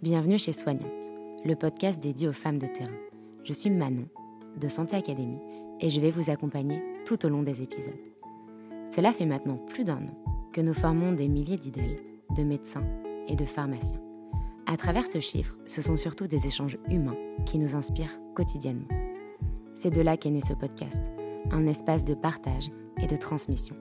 [0.00, 1.10] Bienvenue chez Soignante,
[1.44, 2.94] le podcast dédié aux femmes de terrain.
[3.42, 4.06] Je suis Manon,
[4.56, 5.40] de Santé Académie,
[5.80, 7.98] et je vais vous accompagner tout au long des épisodes.
[8.88, 10.22] Cela fait maintenant plus d'un an
[10.52, 11.98] que nous formons des milliers d'idèles,
[12.36, 12.86] de médecins
[13.26, 14.00] et de pharmaciens.
[14.66, 18.86] À travers ce chiffre, ce sont surtout des échanges humains qui nous inspirent quotidiennement.
[19.74, 21.10] C'est de là qu'est né ce podcast,
[21.50, 22.70] un espace de partage
[23.02, 23.74] et de transmission.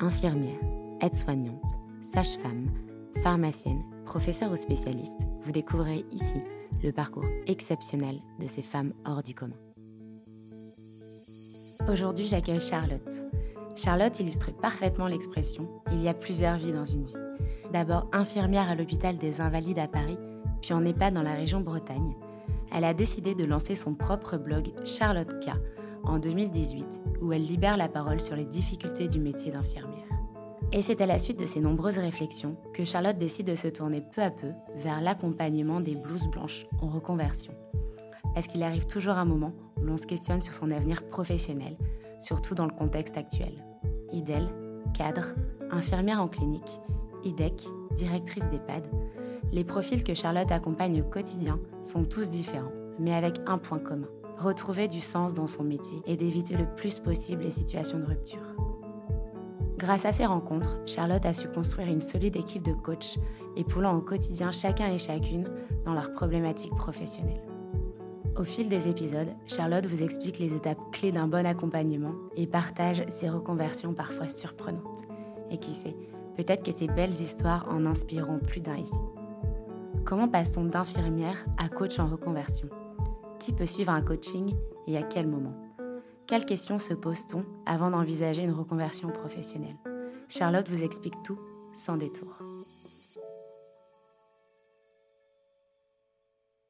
[0.00, 0.60] Infirmières,
[1.00, 2.68] aides-soignantes, sages-femmes,
[3.22, 6.40] pharmaciennes, professeurs ou spécialistes, vous découvrirez ici
[6.82, 9.58] le parcours exceptionnel de ces femmes hors du commun.
[11.86, 13.26] Aujourd'hui, j'accueille Charlotte.
[13.76, 17.14] Charlotte illustre parfaitement l'expression Il y a plusieurs vies dans une vie.
[17.70, 20.18] D'abord infirmière à l'hôpital des Invalides à Paris,
[20.62, 22.16] puis en EHPAD dans la région Bretagne,
[22.72, 25.50] elle a décidé de lancer son propre blog Charlotte K
[26.02, 29.87] en 2018, où elle libère la parole sur les difficultés du métier d'infirmière.
[30.72, 34.02] Et c'est à la suite de ces nombreuses réflexions que Charlotte décide de se tourner
[34.02, 37.54] peu à peu vers l'accompagnement des blouses blanches en reconversion.
[38.34, 41.76] Parce qu'il arrive toujours un moment où l'on se questionne sur son avenir professionnel,
[42.20, 43.64] surtout dans le contexte actuel.
[44.12, 44.46] IDEL,
[44.92, 45.34] cadre,
[45.70, 46.80] infirmière en clinique,
[47.24, 48.84] IDEC, directrice d'EHPAD,
[49.52, 54.08] les profils que Charlotte accompagne au quotidien sont tous différents, mais avec un point commun
[54.38, 58.57] retrouver du sens dans son métier et d'éviter le plus possible les situations de rupture.
[59.78, 63.16] Grâce à ces rencontres, Charlotte a su construire une solide équipe de coachs
[63.54, 65.48] épaulant au quotidien chacun et chacune
[65.84, 67.44] dans leurs problématiques professionnelles.
[68.36, 73.04] Au fil des épisodes, Charlotte vous explique les étapes clés d'un bon accompagnement et partage
[73.08, 75.06] ses reconversions parfois surprenantes.
[75.48, 75.96] Et qui sait,
[76.36, 79.00] peut-être que ces belles histoires en inspireront plus d'un ici.
[80.04, 82.68] Comment passe-t-on d'infirmière à coach en reconversion?
[83.38, 84.56] Qui peut suivre un coaching
[84.88, 85.67] et à quel moment?
[86.28, 89.78] Quelles questions se pose-t-on avant d'envisager une reconversion professionnelle?
[90.28, 91.40] Charlotte vous explique tout
[91.74, 92.38] sans détour.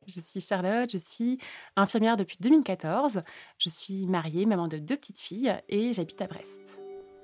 [0.06, 1.38] Je suis Charlotte, je suis
[1.76, 3.22] infirmière depuis 2014.
[3.58, 6.77] Je suis mariée, maman de deux petites filles et j'habite à Brest.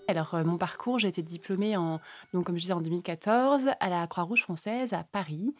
[0.06, 1.98] Alors, euh, mon parcours, j'ai été diplômée en,
[2.34, 5.54] donc, comme je en 2014 à la Croix-Rouge française à Paris.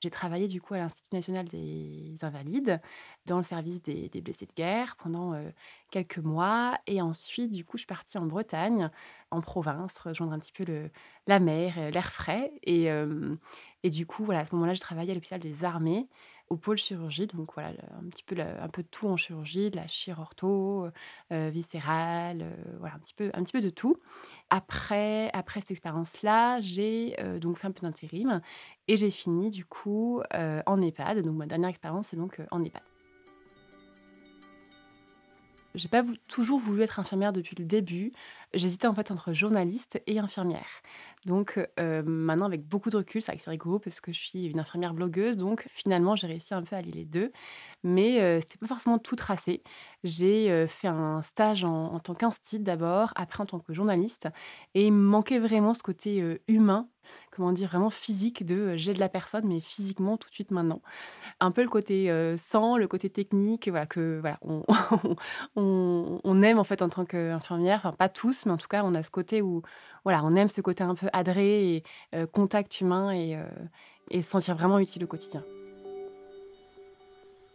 [0.00, 2.80] J'ai travaillé du coup à l'Institut national des invalides
[3.26, 5.50] dans le service des, blessés de guerre pendant euh,
[5.90, 6.78] quelques mois.
[6.86, 8.90] Et ensuite, du coup, je suis partie en Bretagne,
[9.30, 10.64] en province, rejoindre un petit peu
[11.26, 12.52] la mer, euh, l'air frais.
[12.62, 12.88] Et,
[13.90, 16.08] du coup, voilà, à ce moment-là, j'ai travaillé à l'hôpital des armées
[16.50, 19.76] au pôle chirurgie, donc voilà, un petit peu, un peu de tout en chirurgie, de
[19.76, 20.88] la chirurto,
[21.30, 22.44] viscérale,
[22.80, 23.96] voilà, un petit peu, un petit peu de tout.
[24.50, 28.40] Après, après cette expérience-là, j'ai donc fait un peu d'intérim
[28.88, 31.22] et j'ai fini du coup en EHPAD.
[31.22, 32.82] Donc ma dernière expérience, c'est donc en EHPAD.
[35.76, 38.10] J'ai pas toujours voulu être infirmière depuis le début.
[38.52, 40.66] J'hésitais en fait entre journaliste et infirmière.
[41.26, 44.58] Donc maintenant, avec beaucoup de recul, c'est vrai que rigolo parce que je suis une
[44.58, 45.36] infirmière blogueuse.
[45.36, 47.30] Donc finalement, j'ai réussi un peu à allier les deux.
[47.82, 49.62] Mais ce c'était pas forcément tout tracé.
[50.02, 54.28] J'ai fait un stage en, en tant qu'institut d'abord, après en tant que journaliste.
[54.74, 56.88] Et il me manquait vraiment ce côté humain
[57.40, 60.82] comment dire, vraiment physique de j'ai de la personne, mais physiquement tout de suite maintenant.
[61.40, 64.38] Un peu le côté sang, le côté technique, voilà, que voilà,
[65.56, 68.82] on, on, aime en fait en tant qu'infirmière, enfin pas tous, mais en tout cas
[68.84, 69.62] on a ce côté où
[70.04, 73.38] voilà, on aime ce côté un peu adré et contact humain et,
[74.10, 75.42] et se sentir vraiment utile au quotidien.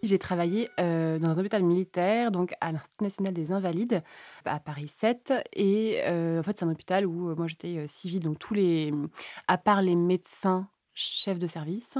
[0.03, 4.03] J'ai travaillé euh, dans un hôpital militaire, donc à l'Institut national des Invalides,
[4.45, 5.33] à Paris 7.
[5.53, 8.93] Et euh, en fait, c'est un hôpital où euh, moi j'étais civile, donc tous les,
[9.47, 11.97] à part les médecins chefs de service,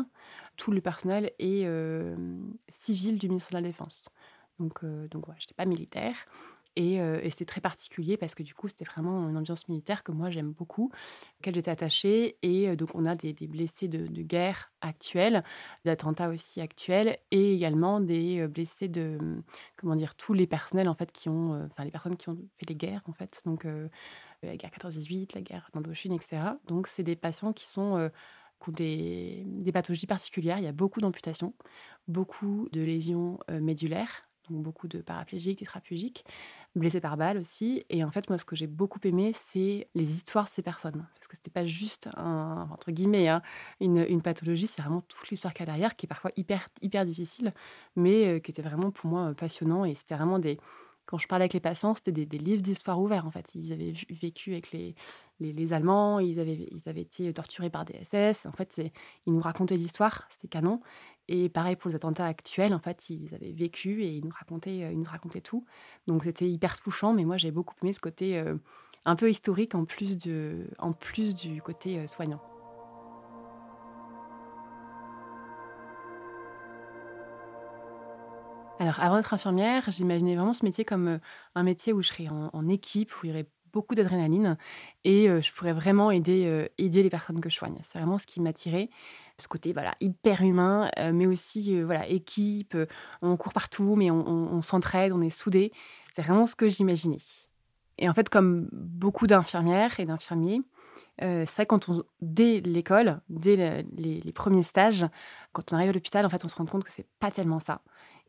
[0.55, 1.67] tout le personnel est
[2.69, 4.07] civil du ministère de la Défense.
[4.59, 6.15] Donc, donc voilà, j'étais pas militaire.
[6.77, 10.11] Euh, et, c'était très particulier parce que du coup, c'était vraiment une ambiance militaire que
[10.11, 10.91] moi j'aime beaucoup,
[11.39, 12.37] auquel j'étais attachée.
[12.41, 15.43] Et euh, donc, on a des, blessés de, guerre actuels,
[15.85, 19.17] d'attentats aussi actuels, et également des euh, blessés de,
[19.77, 22.67] comment dire, tous les personnels en fait qui ont, enfin les personnes qui ont fait
[22.67, 23.41] les guerres en fait.
[23.45, 23.65] Donc,
[24.43, 26.41] la guerre 14-18, la guerre d'Indochine, etc.
[26.67, 28.09] Donc, c'est des patients qui sont
[28.63, 30.57] qui des, des, pathologies particulières.
[30.57, 31.53] Il y a beaucoup d'amputations,
[32.07, 36.25] beaucoup de lésions médulaires, donc beaucoup de paraplégiques, tétraplégiques,
[36.75, 37.85] blessés par balle aussi.
[37.89, 41.07] Et en fait, moi, ce que j'ai beaucoup aimé, c'est les histoires de ces personnes.
[41.15, 43.41] Parce que c'était pas juste, un, entre guillemets, hein,
[43.79, 46.69] une, une, pathologie, c'est vraiment toute l'histoire qu'il y a derrière, qui est parfois hyper,
[46.81, 47.53] hyper difficile,
[47.95, 49.85] mais euh, qui était vraiment pour moi passionnant.
[49.85, 50.59] Et c'était vraiment des.
[51.05, 53.47] Quand je parlais avec les patients, c'était des, des livres d'histoire ouverts, en fait.
[53.53, 54.95] Ils avaient vécu avec les,
[55.39, 58.47] les, les, Allemands, ils avaient, ils avaient été torturés par des SS.
[58.47, 58.81] En fait,
[59.27, 60.81] ils nous racontaient l'histoire, c'était canon.
[61.27, 64.83] Et pareil pour les attentats actuels, en fait, ils avaient vécu et ils nous racontaient,
[64.83, 65.65] euh, ils nous racontaient tout.
[66.07, 68.55] Donc c'était hyper touchant, mais moi j'ai beaucoup aimé ce côté euh,
[69.05, 72.41] un peu historique en plus, de, en plus du côté euh, soignant.
[78.79, 81.19] Alors avant d'être infirmière, j'imaginais vraiment ce métier comme
[81.55, 84.57] un métier où je serais en, équipe, où il y aurait beaucoup d'adrénaline
[85.05, 87.77] et je pourrais vraiment aider, aider les personnes que je soigne.
[87.83, 88.89] C'est vraiment ce qui m'attirait
[89.39, 92.75] ce côté voilà, hyper humain, euh, mais aussi euh, voilà, équipe.
[92.75, 92.85] euh,
[93.21, 95.71] on court partout, mais on, on- s'entraide, on est soudés.
[96.13, 97.17] C'est vraiment ce que j'imaginais.
[97.97, 100.61] Et en fait, comme beaucoup d'infirmières et d'infirmiers,
[101.19, 101.89] c'est vrai quand
[102.21, 105.05] dès l'école, dès le- les, les premiers stages,
[105.53, 107.59] quand on arrive à l'hôpital, en fait, on se rend compte que c'est pas tellement
[107.59, 107.81] ça.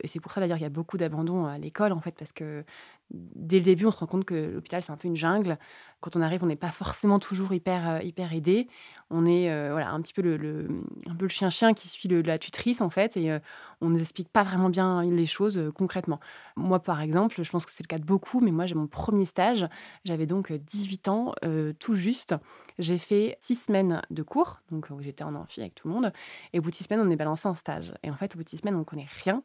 [0.02, 2.32] Et c'est pour ça d'ailleurs qu'il y a beaucoup d'abandon à l'école, en fait, parce
[2.32, 2.64] que
[3.10, 5.58] dès le début, on se rend compte que l'hôpital, c'est un peu une jungle.
[6.00, 8.68] Quand on arrive, on n'est pas forcément toujours hyper, euh, hyper aidé.
[9.10, 13.16] On est euh, voilà, un petit peu le, chien-chien qui suit la tutrice, en fait,
[13.16, 13.38] et euh,
[13.80, 16.18] on ne nous explique pas vraiment bien les choses concrètement.
[16.56, 18.88] Moi, par exemple, je pense que c'est le cas de beaucoup, mais moi, j'ai mon
[18.88, 19.66] premier stage.
[20.04, 21.34] J'avais donc euh, 18 ans,
[21.78, 22.34] tout juste.
[22.78, 26.12] J'ai fait six semaines de cours, donc j'étais en amphi avec tout le monde.
[26.52, 27.94] Et au bout de six semaines, on est balancé en stage.
[28.02, 29.42] Et en fait, au bout de six semaines, on ne connaît rien.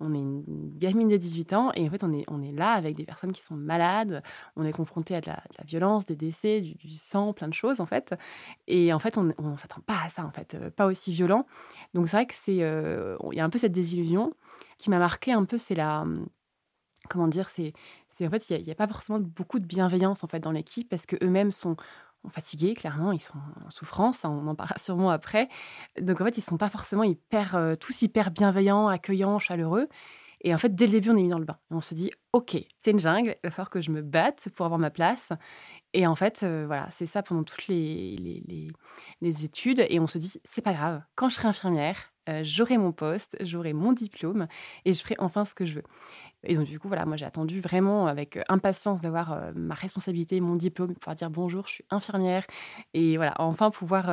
[0.00, 2.72] On est une gamine de 18 ans et en fait, on est, on est là
[2.72, 4.22] avec des personnes qui sont malades.
[4.56, 7.86] On est confronté à de la, violence, des décès, du, sang, plein de choses en
[7.86, 8.14] fait.
[8.66, 11.46] Et en fait, on ne s'attend pas à ça en fait, euh, pas aussi violent.
[11.94, 14.34] Donc c'est vrai que c'est, euh, il y a un peu cette désillusion
[14.78, 15.58] qui m'a marqué un peu.
[15.58, 16.04] C'est la,
[17.08, 17.72] comment dire, c'est,
[18.08, 20.88] c'est en fait, il n'y a, pas forcément beaucoup de bienveillance en fait dans l'équipe
[20.88, 21.76] parce que eux-mêmes sont
[22.30, 25.48] fatigués, clairement, ils sont en souffrance, hein, on en parlera sûrement après.
[26.00, 29.88] Donc en fait, ils sont pas forcément hyper, euh, tous hyper bienveillants, accueillants, chaleureux.
[30.42, 31.58] Et en fait, dès le début, on est mis dans le bain.
[31.70, 34.66] On se dit, OK, c'est une jungle, il va falloir que je me batte pour
[34.66, 35.28] avoir ma place.
[35.94, 38.70] Et en fait, euh, voilà, c'est ça pendant toutes les, les,
[39.20, 39.84] les- études.
[39.88, 43.36] Et on se dit, c'est pas grave, quand je serai infirmière, euh, j'aurai mon poste,
[43.40, 44.46] j'aurai mon diplôme
[44.84, 45.82] et je ferai enfin ce que je veux.
[46.44, 50.40] Et donc, du coup, voilà, moi, j'ai attendu vraiment avec euh, impatience d'avoir ma responsabilité,
[50.40, 52.46] mon diplôme, pouvoir dire bonjour, je suis infirmière.
[52.94, 54.10] Et voilà, enfin pouvoir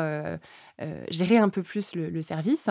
[1.09, 2.67] gérer un peu plus le service.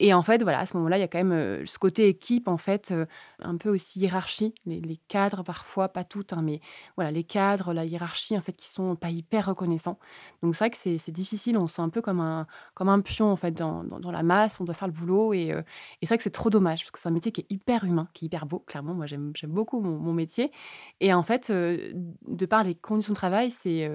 [0.00, 2.06] Et en fait, voilà, à ce moment-là, il y a quand même euh, ce côté
[2.08, 3.06] équipe, en fait, euh,
[3.40, 4.54] un peu aussi hiérarchie.
[4.64, 6.60] Les, cadres, parfois, pas toutes, hein, mais
[6.96, 9.98] voilà, les cadres, la hiérarchie, en fait, qui sont pas hyper reconnaissants.
[10.42, 11.58] Donc, c'est vrai que c'est difficile.
[11.58, 14.22] On se sent un peu comme un, comme un pion, en fait, dans, dans, la
[14.22, 14.60] masse.
[14.60, 15.32] On doit faire le boulot.
[15.32, 15.62] Et, euh,
[16.00, 17.84] et c'est vrai que c'est trop dommage, parce que c'est un métier qui est hyper
[17.84, 18.94] humain, qui est hyper beau, clairement.
[18.94, 20.52] Moi, j'aime beaucoup mon, mon métier.
[21.00, 23.90] Et en fait, de par les conditions de travail, c'est...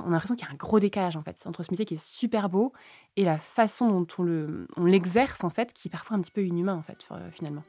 [0.00, 1.94] on a l'impression qu'il y a un gros décalage en fait entre ce métier qui
[1.94, 2.72] est super beau
[3.16, 6.30] et la façon dont on le on l'exerce en fait qui est parfois un petit
[6.30, 7.64] peu inhumain en fait euh, finalement.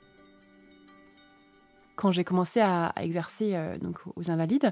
[1.95, 4.71] Quand j'ai commencé à, exercer euh, donc aux invalides,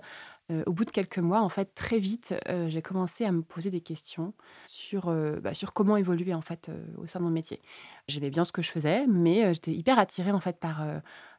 [0.52, 2.36] euh, au bout de quelques mois, en fait, très vite,
[2.68, 4.36] j'ai commencé à me poser des questions
[4.68, 5.12] sur,
[5.42, 7.64] bah, sur comment évoluer en fait au sein de mon métier.
[8.08, 10.86] J'aimais bien ce que je faisais, mais j'étais hyper attirée en fait par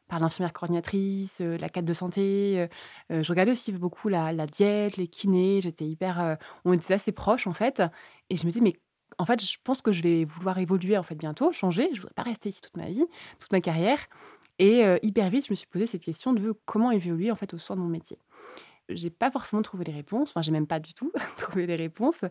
[0.07, 2.59] par l'infirmière coordinatrice, euh, la cadre de santé.
[2.59, 2.67] euh,
[3.11, 5.61] euh, je regardais aussi beaucoup la, diète, les kinés.
[5.61, 7.81] J'étais hyper, on était assez proches en fait,
[8.29, 8.73] et je me disais mais
[9.17, 11.89] en fait, je pense que je vais vouloir évoluer en fait bientôt, changer.
[11.91, 13.05] Je ne voudrais pas rester ici toute ma vie,
[13.39, 13.99] toute ma carrière.
[14.59, 17.57] Et hyper vite, je me suis posé cette question de comment évoluer en fait au
[17.57, 18.17] sein de mon métier.
[18.89, 22.23] J'ai pas forcément trouvé les réponses, enfin j'ai même pas du tout trouvé les réponses.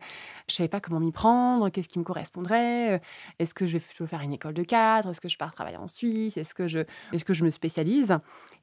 [0.48, 2.98] Je savais pas comment m'y prendre, qu'est-ce qui me correspondrait, euh,
[3.38, 5.76] est-ce que je vais plutôt faire une école de cadre, est-ce que je pars travailler
[5.76, 6.80] en Suisse, est-ce que je,
[7.12, 8.16] est-ce que je me spécialise?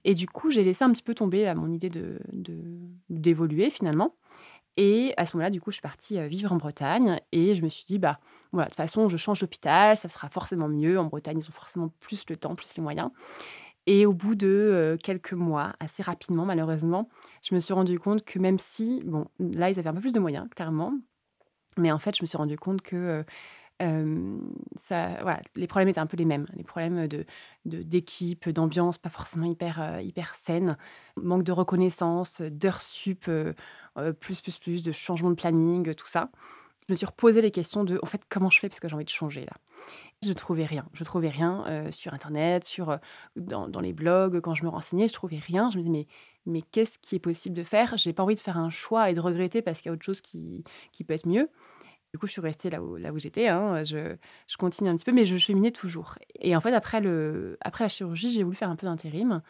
[0.05, 2.19] Et du coup, j'ai laissé un petit peu tomber à mon idée de,
[3.09, 4.15] d'évoluer finalement.
[4.75, 7.61] Et à ce moment-là, du coup, je suis partie euh, vivre en Bretagne et je
[7.61, 8.19] me suis dit, bah
[8.51, 11.00] voilà, de toute façon, je change d'hôpital, ça sera forcément mieux.
[11.00, 13.12] En Bretagne, ils ont forcément plus le temps, plus les moyens.
[13.85, 17.09] Et au bout de euh, quelques mois, assez rapidement malheureusement,
[17.43, 20.13] je me suis rendu compte que même si, bon, là, ils avaient un peu plus
[20.13, 20.93] de moyens, clairement,
[21.77, 23.25] mais en fait, je me suis rendu compte que
[23.81, 24.38] euh,
[24.88, 26.45] ça, voilà, les problèmes étaient un peu les mêmes.
[26.55, 27.25] Les problèmes de,
[27.65, 30.77] d'équipe, d'ambiance, pas forcément hyper, euh, hyper saine,
[31.17, 33.53] manque de reconnaissance, d'heures sup, euh,
[34.19, 36.29] plus, plus, plus, de changement de planning, tout ça.
[36.88, 38.95] Je me suis reposé les questions de, en fait, comment je fais parce que j'ai
[38.95, 39.53] envie de changer là.
[40.24, 40.86] Je trouvais rien.
[40.94, 42.98] Je trouvais rien euh, sur Internet, sur, euh,
[43.36, 45.70] dans, les blogs, quand je me renseignais, je trouvais rien.
[45.72, 46.08] Je me dis, mais,
[46.46, 47.98] mais qu'est-ce qui est possible de faire?
[47.98, 50.06] J'ai pas envie de faire un choix et de regretter parce qu'il y a autre
[50.06, 51.50] chose qui, qui peut être mieux.
[52.13, 53.48] Du coup, je suis restée là où, là où j'étais.
[53.48, 53.84] hein.
[53.84, 54.15] Je,
[54.48, 56.15] je continue un petit peu, mais je cheminais toujours.
[56.39, 59.42] Et en fait, après, le, après la chirurgie, j'ai voulu faire un peu d'intérim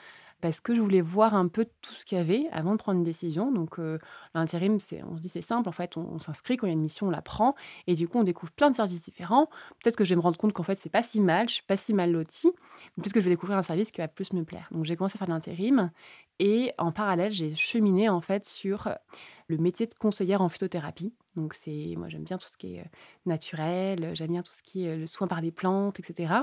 [0.43, 2.97] parce que je voulais voir un peu tout ce qu'il y avait avant de prendre
[2.97, 3.49] une décision.
[3.49, 3.97] Donc, euh,
[4.35, 4.77] l'intérim,
[5.09, 5.69] on se dit c'est simple.
[5.69, 7.55] En fait, on, s'inscrit quand il y a une mission, on la prend.
[7.87, 9.47] Et du coup, on découvre plein de services différents.
[9.81, 11.63] Peut-être que je vais me rendre compte qu'en fait, c'est pas si mal, je suis
[11.63, 12.51] pas si mal lotie.
[12.97, 14.67] Peut-être que je vais découvrir un service qui va plus me plaire.
[14.71, 15.91] Donc, j'ai commencé à faire de l'intérim.
[16.39, 18.89] Et en parallèle, j'ai cheminé en fait sur
[19.47, 21.13] le métier de conseillère en phytothérapie.
[21.35, 22.85] Donc c'est, moi j'aime bien tout ce qui est euh,
[23.25, 26.33] naturel, j'aime bien tout ce qui est euh, le soin par les plantes, etc.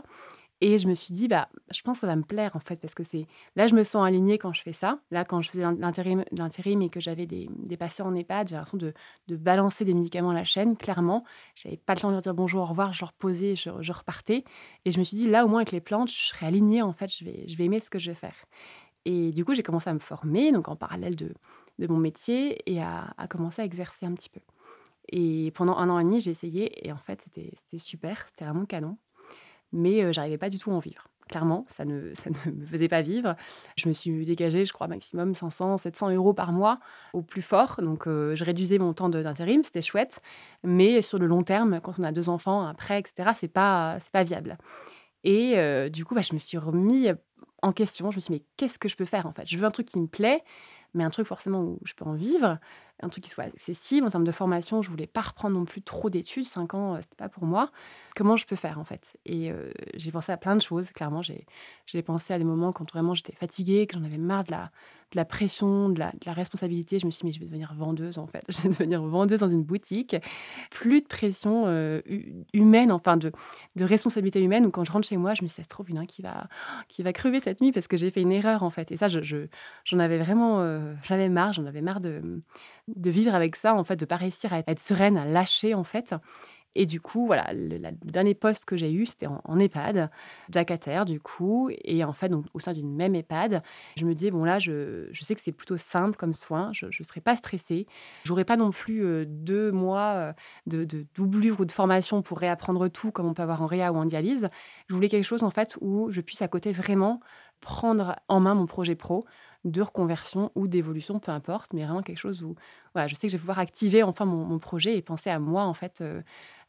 [0.63, 2.77] Et je me suis dit, bah, je pense que ça va me plaire en fait,
[2.77, 3.27] parce que c'est
[3.57, 5.01] là, je me sens alignée quand je fais ça.
[5.11, 7.49] Là, quand je faisais l'intérim et que j'avais des,
[7.79, 8.93] patients en EHPAD, j'ai l'impression de,
[9.29, 11.25] de, balancer des médicaments à la chaîne, clairement.
[11.55, 14.45] J'avais pas le temps de leur dire bonjour, au revoir, je reposais, je, je repartais.
[14.85, 16.93] Et je me suis dit, là, au moins avec les plantes, je serai alignée en
[16.93, 18.37] fait, je vais, je vais aimer ce que je vais faire.
[19.07, 21.33] Et du coup, j'ai commencé à me former, donc en parallèle de,
[21.79, 24.41] de mon métier, et à, à commencer à exercer un petit peu.
[25.09, 28.67] Et pendant un an et demi, j'ai essayé, et en fait, c'était super, c'était vraiment
[28.67, 28.99] canon
[29.73, 31.09] mais euh, j'arrivais pas du tout à en vivre.
[31.29, 33.37] Clairement, ça ne, ça ne me faisait pas vivre.
[33.77, 36.81] Je me suis dégagée, je crois, maximum 500, 700 euros par mois
[37.13, 37.81] au plus fort.
[37.83, 40.21] Donc, euh, je réduisais mon temps d'intérim, c'était chouette.
[40.65, 44.25] Mais sur le long terme, quand on a deux enfants, après, etc., c'est pas, pas
[44.25, 44.59] viable.
[45.25, 47.09] Et euh, du coup, bah, je me suis remis
[47.63, 48.11] en question.
[48.11, 49.47] Je me suis dit, mais qu'est-ce que je peux faire en fait?
[49.47, 50.43] Je veux un truc qui me plaît,
[50.95, 52.59] mais un truc forcément où je peux en vivre
[53.03, 54.07] un truc qui soit accessible.
[54.07, 56.47] En termes de formation, je voulais pas reprendre non plus trop d'études.
[56.47, 57.71] Cinq ans, euh, c'était pas pour moi.
[58.17, 59.17] Comment je peux faire en fait?
[59.25, 60.91] Et euh, j'ai pensé à plein de choses.
[60.91, 64.51] Clairement, j'ai pensé à des moments quand vraiment j'étais fatiguée, que j'en avais marre de
[64.51, 64.71] la,
[65.13, 66.99] de la pression, de la, responsabilité.
[66.99, 68.45] Je me suis dit, mais je vais devenir vendeuse en fait.
[68.49, 70.17] Je vais devenir vendeuse dans une boutique.
[70.71, 72.01] Plus de pression euh,
[72.53, 73.33] humaine, enfin de,
[73.77, 74.67] de responsabilité humaine.
[74.67, 76.23] Ou quand je rentre chez moi, je me suis dit, ça se trouve, une qui
[76.23, 76.49] va,
[76.89, 78.91] qui va crever cette nuit parce que j'ai fait une erreur en fait.
[78.93, 79.47] Et ça, j'en je,
[79.85, 80.59] j'en avais vraiment,
[81.03, 81.53] j'en avais marre.
[81.53, 82.41] J'en avais marre de
[82.97, 85.85] de vivre avec ça, en fait, de pas réussir à être sereine, à lâcher, en
[85.85, 86.15] fait.
[86.77, 90.09] Et du coup, voilà, le, dernier poste que j'ai eu, c'était en, EHPAD,
[90.51, 91.69] vacataire, du coup.
[91.85, 93.63] Et en fait, donc, au sein d'une même EHPAD,
[93.97, 96.87] je me disais, bon, là, je, je sais que c'est plutôt simple comme soin, je
[96.87, 97.87] ne serai pas stressée.
[98.25, 100.33] J'aurai pas non plus euh, deux mois euh,
[100.67, 103.93] de, de doublure ou de formation pour réapprendre tout, comme on peut avoir en réa
[103.93, 104.49] ou en dialyse.
[104.89, 107.21] Je voulais quelque chose, en fait, où je puisse à côté vraiment
[107.61, 109.27] prendre en main mon projet pro
[109.65, 112.55] de reconversion ou d'évolution, peu importe, mais vraiment quelque chose où
[112.95, 115.65] voilà, je sais que je vais pouvoir activer enfin mon, projet et penser à moi,
[115.65, 116.23] en fait, euh,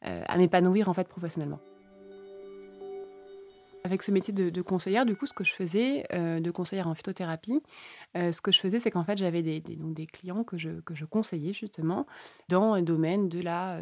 [0.05, 1.59] euh, à m'épanouir en fait professionnellement.
[3.83, 6.93] Avec ce métier de, conseillère, du coup, ce que je faisais, euh, de conseillère en
[6.93, 7.63] phytothérapie,
[8.13, 9.63] ce que je faisais, c'est qu'en fait, j'avais des,
[10.05, 12.05] clients que je, que je conseillais justement
[12.47, 13.81] dans le domaine de la,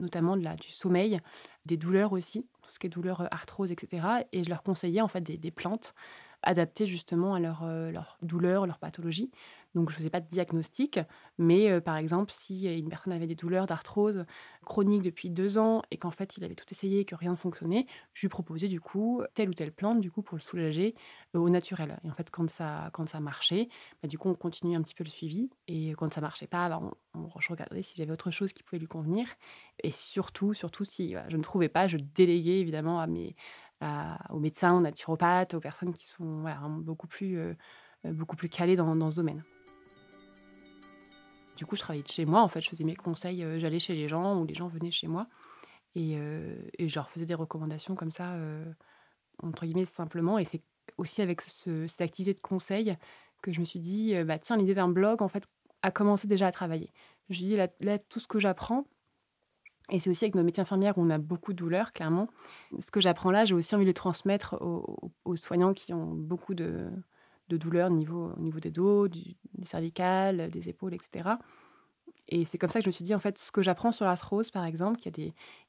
[0.00, 1.18] notamment de la, du sommeil,
[1.64, 4.06] des douleurs aussi, tout ce qui est douleurs arthrose, etc.
[4.32, 5.94] Et je leur conseillais en fait des plantes
[6.42, 9.30] adaptés justement à leur, euh, leur douleur, leur pathologie.
[9.74, 10.98] Donc, je ne faisais pas de diagnostic,
[11.36, 14.24] mais euh, par exemple, si une personne avait des douleurs d'arthrose
[14.64, 17.36] chronique depuis deux ans et qu'en fait, il avait tout essayé et que rien ne
[17.36, 20.94] fonctionnait, je lui proposais du coup telle ou telle plante du coup pour le soulager
[21.34, 22.00] euh, au naturel.
[22.02, 23.68] Et en fait, quand ça, quand ça marchait,
[24.02, 25.50] bah, du coup, on continuait un petit peu le suivi.
[25.66, 26.80] Et quand ça marchait pas, bah,
[27.14, 29.26] on, je regardais si j'avais autre chose qui pouvait lui convenir.
[29.82, 33.36] Et surtout, surtout si je ne trouvais pas, je déléguais évidemment à mes
[33.82, 36.44] aux médecins, aux naturopathes, aux personnes qui sont
[36.80, 37.54] beaucoup, plus, euh,
[38.06, 39.44] euh, beaucoup plus calées dans, ce domaine.
[41.56, 42.42] Du coup, je travaillais de chez moi.
[42.42, 43.42] En fait, je faisais mes conseils.
[43.42, 45.26] Euh, j'allais chez les gens ou les gens venaient chez moi.
[45.94, 46.16] Et,
[46.78, 48.36] je leur faisais des recommandations comme ça,
[49.42, 50.38] entre guillemets, simplement.
[50.38, 50.62] Et c'est
[50.96, 52.96] aussi avec cette activité de conseil
[53.42, 55.42] que je me suis dit, bah, tiens, l'idée d'un blog, en fait,
[55.82, 56.92] a commencé déjà à travailler.
[57.28, 58.86] Je me suis dit, là tout ce que j'apprends,
[59.90, 62.28] et c'est aussi avec nos métiers infirmières où on a beaucoup de douleurs, clairement.
[62.80, 66.54] Ce que j'apprends là, j'ai aussi envie de le transmettre aux, soignants qui ont beaucoup
[66.54, 66.90] de,
[67.48, 71.30] douleurs au niveau, au niveau des dos, des cervicales, des épaules, etc.
[72.28, 74.04] Et c'est comme ça que je me suis dit, en fait, ce que j'apprends sur
[74.04, 75.28] l'arthrose, par exemple, qu'il y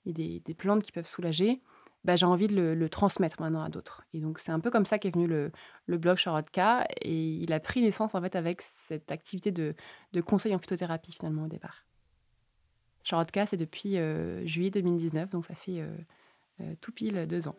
[0.09, 1.61] a des, plantes qui peuvent soulager,
[2.03, 4.03] bah, j'ai envie de le, transmettre maintenant à d'autres.
[4.13, 5.53] Et donc, c'est un peu comme ça qu'est venu le,
[5.85, 6.59] le blog Charlotte K.
[7.01, 11.45] Et il a pris naissance, en fait, avec cette activité de conseil en phytothérapie, finalement,
[11.45, 11.85] au départ.
[13.09, 15.87] Charlotte K, c'est depuis euh, juillet 2019, donc ça fait euh,
[16.61, 17.55] euh, tout pile deux ans.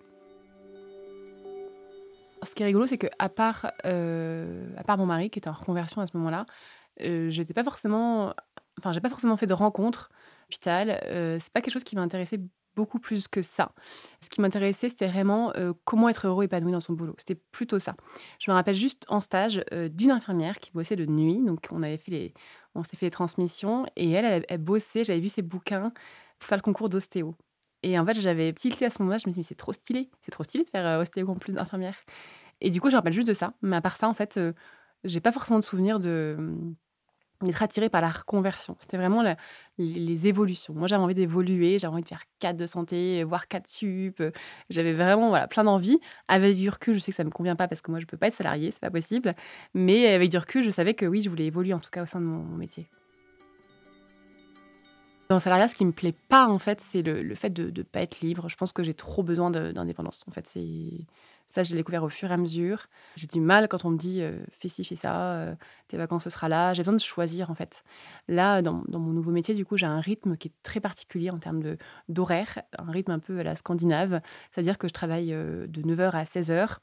[2.46, 6.06] Ce qui est rigolo, c'est que à part, mon mari qui était en reconversion à
[6.06, 6.46] ce moment-là,
[7.00, 8.32] je n'étais pas forcément,
[8.78, 10.10] enfin, j'ai pas forcément fait de rencontres
[10.46, 10.98] hôpital.
[11.02, 12.40] c'est pas quelque chose qui m'intéressait
[12.76, 13.72] beaucoup plus que ça.
[14.22, 15.52] Ce qui m'intéressait, c'était vraiment
[15.84, 17.14] comment être heureux et épanoui dans son boulot.
[17.18, 17.94] C'était plutôt ça.
[18.38, 21.42] Je me rappelle juste en stage d'une infirmière qui bossait de nuit.
[21.44, 22.34] Donc, on avait fait les,
[22.74, 25.92] on s'est fait des transmissions et elle, elle, bossait, j'avais vu ses bouquins
[26.38, 27.34] pour faire le concours d'ostéo.
[27.82, 30.10] Et en fait, j'avais tilté à ce moment-là, je me suis dit, c'est trop stylé,
[30.22, 31.96] c'est trop stylé de faire euh, ostéo en plus d'infirmière.
[32.60, 33.54] Et du coup, je me rappelle juste de ça.
[33.62, 34.52] Mais à part ça, en fait, euh,
[35.04, 36.36] j'ai pas forcément de souvenir de
[37.42, 38.76] d'être attirée par la reconversion.
[38.80, 39.22] C'était vraiment
[39.78, 40.74] les, évolutions.
[40.74, 44.22] Moi, j'avais envie d'évoluer, j'avais envie de faire 4 de santé, voire 4 sup.
[44.68, 45.98] J'avais vraiment voilà, plein d'envie.
[46.28, 48.04] Avec du recul, je sais que ça ne me convient pas parce que moi, je
[48.04, 49.34] ne peux pas être salariée, c'est pas possible.
[49.74, 52.06] Mais avec du recul, je savais que oui, je voulais évoluer en tout cas au
[52.06, 52.88] sein de mon, métier.
[55.30, 57.82] Dans le salariat, ce qui me plaît pas, en fait, c'est le, fait de ne
[57.84, 58.48] pas être libre.
[58.48, 60.24] Je pense que j'ai trop besoin d'indépendance.
[60.28, 61.06] En fait, c'est
[61.50, 62.86] Ça, j'ai découvert au fur et à mesure.
[63.16, 64.22] J'ai du mal quand on me dit
[64.60, 65.56] fais ci, fais ça,
[65.88, 66.74] tes vacances, ce sera là.
[66.74, 67.82] J'ai besoin de choisir, en fait.
[68.28, 71.38] Là, dans, mon nouveau métier, du coup, j'ai un rythme qui est très particulier en
[71.38, 71.76] termes
[72.08, 74.20] d'horaire, un rythme un peu à la scandinave.
[74.52, 76.76] C'est-à-dire que je travaille de 9h à 16h.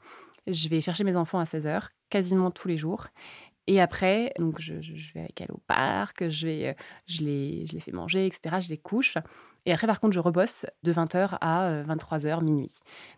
[0.46, 3.08] Je vais chercher mes enfants à 16h, quasiment tous les jours.
[3.68, 4.72] Et après, donc je,
[5.12, 8.56] vais avec elle au parc, je, vais, je, les, je les fais manger, etc.
[8.62, 9.18] Je les couche.
[9.68, 12.72] Et après, par contre, je rebosse de 20h à 23h, minuit.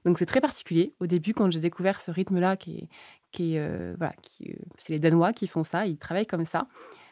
[0.04, 0.96] Donc c'est très particulier.
[0.98, 2.88] Au début, quand j'ai découvert ce rythme-là, qui est,
[3.30, 6.66] qui est, voilà, qui, c'est les Danois qui font ça, ils travaillent comme ça.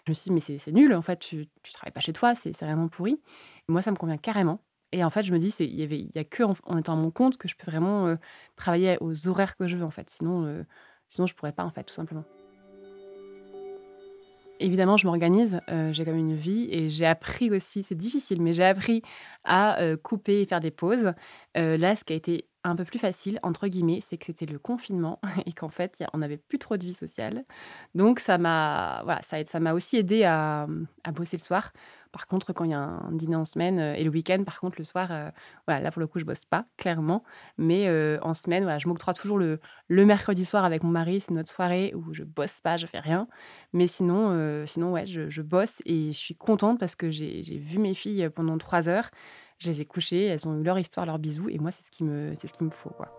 [0.06, 2.34] Je me suis dit, mais c'est, nul, en fait, tu ne travailles pas chez toi,
[2.34, 3.20] c'est, vraiment pourri.
[3.68, 4.58] moi, ça me convient carrément.
[4.90, 7.36] Et en fait, je me dis, il n'y a que en, étant à mon compte
[7.36, 8.16] que je peux vraiment
[8.56, 10.10] travailler aux horaires que je veux, en fait.
[10.10, 10.66] Sinon,
[11.10, 12.24] sinon je pourrais pas, en fait, tout simplement.
[14.60, 18.52] Évidemment, je m'organise, euh, j'ai même une vie et j'ai appris aussi, c'est difficile, mais
[18.52, 19.02] j'ai appris
[19.44, 21.12] à euh, couper et faire des pauses.
[21.56, 24.46] Euh, là, ce qui a été un peu plus facile, entre guillemets, c'est que c'était
[24.46, 27.44] le confinement et qu'en fait, on n'avait plus trop de vie sociale.
[27.94, 30.66] Donc, ça m'a voilà, ça, aussi aidé à,
[31.14, 31.72] bosser le soir.
[32.12, 34.60] Par contre, quand il y a un dîner en semaine euh, et le week-end, par
[34.60, 35.30] contre, le soir, euh,
[35.66, 37.22] voilà, là, pour le coup, je bosse pas, clairement.
[37.56, 41.20] Mais euh, en semaine, voilà, je m'octroie toujours le, le mercredi soir avec mon mari.
[41.20, 43.28] C'est notre soirée où je bosse pas, je fais rien.
[43.72, 47.78] Mais sinon, sinon ouais, je, je, bosse et je suis contente parce que j'ai vu
[47.78, 49.10] mes filles pendant trois heures.
[49.58, 51.90] Je les ai couchées, elles ont eu leur histoire, leurs bisous, et moi, c'est ce
[51.90, 53.12] qui me, c'est ce qu'il me faut, quoi.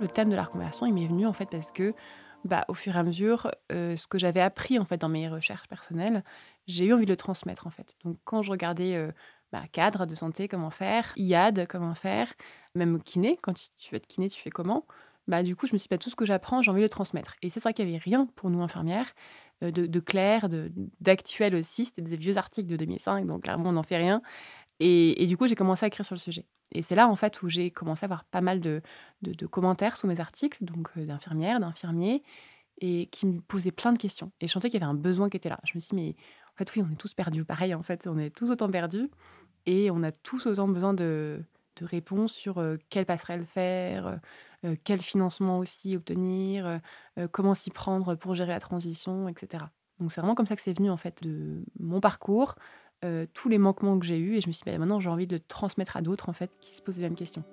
[0.00, 1.94] Le thème de la reconversion, il m'est venu en fait parce que,
[2.44, 5.28] bah, au fur et à mesure, euh, ce que j'avais appris en fait dans mes
[5.28, 6.24] recherches personnelles,
[6.66, 7.96] j'ai eu envie de le transmettre en fait.
[8.04, 9.10] Donc, quand je regardais euh,
[9.52, 12.32] bah, cadre de santé, comment faire, IAD, comment faire,
[12.74, 14.86] même kiné, quand tu veux être kiné, tu fais comment
[15.28, 16.86] bah, du coup, je me suis dit, bah, tout ce que j'apprends, j'ai envie de
[16.86, 17.36] le transmettre.
[17.42, 19.14] Et c'est ça qu'il n'y avait rien pour nous infirmières.
[19.62, 20.48] Euh, de, clair,
[21.00, 21.84] d'actuel aussi.
[21.84, 24.22] C'était des vieux articles de 2005, donc clairement, on n'en fait rien.
[24.84, 26.46] Et, du coup, j'ai commencé à écrire sur le sujet.
[26.72, 28.82] Et c'est là, en fait, où j'ai commencé à avoir pas mal de,
[29.50, 32.22] commentaires sous mes articles, donc euh, d'infirmières, d'infirmiers,
[32.80, 34.32] et qui me posaient plein de questions.
[34.40, 35.58] Et je sentais qu'il y avait un besoin qui était là.
[35.64, 36.16] Je me suis dit, mais
[36.54, 37.44] en fait, oui, on est tous perdus.
[37.44, 39.10] Pareil, en fait, on est tous autant perdus.
[39.66, 41.44] Et on a tous autant besoin de,
[41.80, 44.20] réponses sur euh, quelle passerelle faire,
[44.64, 46.78] euh, quel financement aussi obtenir, euh,
[47.18, 49.64] euh, comment s'y prendre pour gérer la transition, etc.
[49.98, 52.54] Donc c'est vraiment comme ça que c'est venu en fait de mon parcours,
[53.34, 55.26] tous les manquements que j'ai eus et je me suis dit bah, maintenant j'ai envie
[55.26, 57.44] de transmettre à d'autres en fait qui se posent les mêmes questions.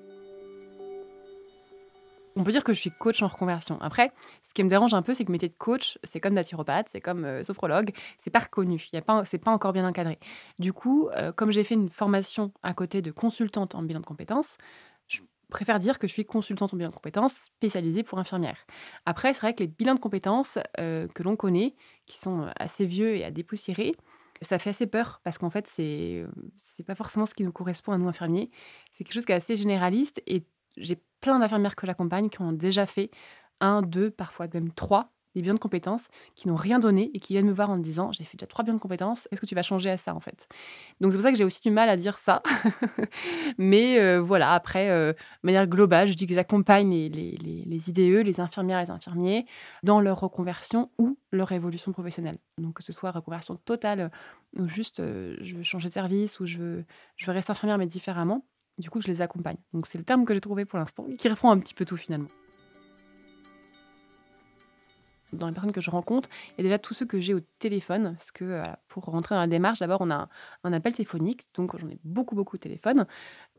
[2.35, 3.81] On peut dire que je suis coach en reconversion.
[3.81, 6.87] Après, ce qui me dérange un peu, c'est que métier de coach, c'est comme naturopathe,
[6.89, 8.79] c'est comme sophrologue, c'est pas reconnu,
[9.25, 10.19] c'est pas encore bien encadré.
[10.57, 14.57] Du coup, comme j'ai fait une formation à côté de consultante en bilan de compétences,
[15.49, 18.65] préfère dire que je suis consultante en bilan de compétences spécialisée pour infirmières.
[19.05, 22.51] Après, c'est vrai que les bilans de compétences euh, que l'on connaît, qui sont euh,
[22.57, 23.95] assez vieux et à dépoussiérer,
[24.41, 26.25] ça fait assez peur parce qu'en fait, c'est
[26.61, 28.49] c'est pas forcément ce qui nous correspond à nous infirmiers.
[28.93, 30.45] C'est quelque chose qui est assez généraliste et
[30.77, 33.11] j'ai plein d'infirmières que j'accompagne qui ont déjà fait
[33.59, 37.33] un, deux, parfois même trois des biens de compétences qui n'ont rien donné et qui
[37.33, 39.45] viennent me voir en me disant j'ai fait déjà trois biens de compétences, est-ce que
[39.45, 40.47] tu vas changer à ça en fait?
[41.01, 42.41] Donc c'est pour ça que j'ai aussi du mal à dire ça.
[43.57, 47.89] Mais euh, voilà, après, euh, de manière globale, je dis que j'accompagne les, les, les,
[47.89, 49.45] IDE, les infirmières et les infirmiers
[49.83, 52.39] dans leur reconversion ou leur évolution professionnelle.
[52.57, 54.11] Donc que ce soit reconversion totale
[54.57, 57.77] ou juste euh, je veux changer de service ou je veux, je veux rester infirmière
[57.77, 58.45] mais différemment.
[58.77, 59.57] Du coup, je les accompagne.
[59.73, 61.97] Donc c'est le terme que j'ai trouvé pour l'instant qui reprend un petit peu tout
[61.97, 62.29] finalement
[65.33, 68.31] dans les personnes que je rencontre, a déjà tous ceux que j'ai au téléphone, parce
[68.31, 70.27] que euh, pour rentrer dans la démarche, d'abord on a
[70.63, 73.05] un, appel téléphonique, donc j'en ai beaucoup beaucoup au téléphone.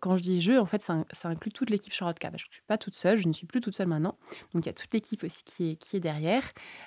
[0.00, 2.24] Quand je dis je, en fait, ça, inclut toute l'équipe Charlotte K.
[2.24, 4.16] je ne suis pas toute seule, je ne suis plus toute seule maintenant.
[4.52, 6.42] Donc il y a toute l'équipe aussi qui est, qui est derrière,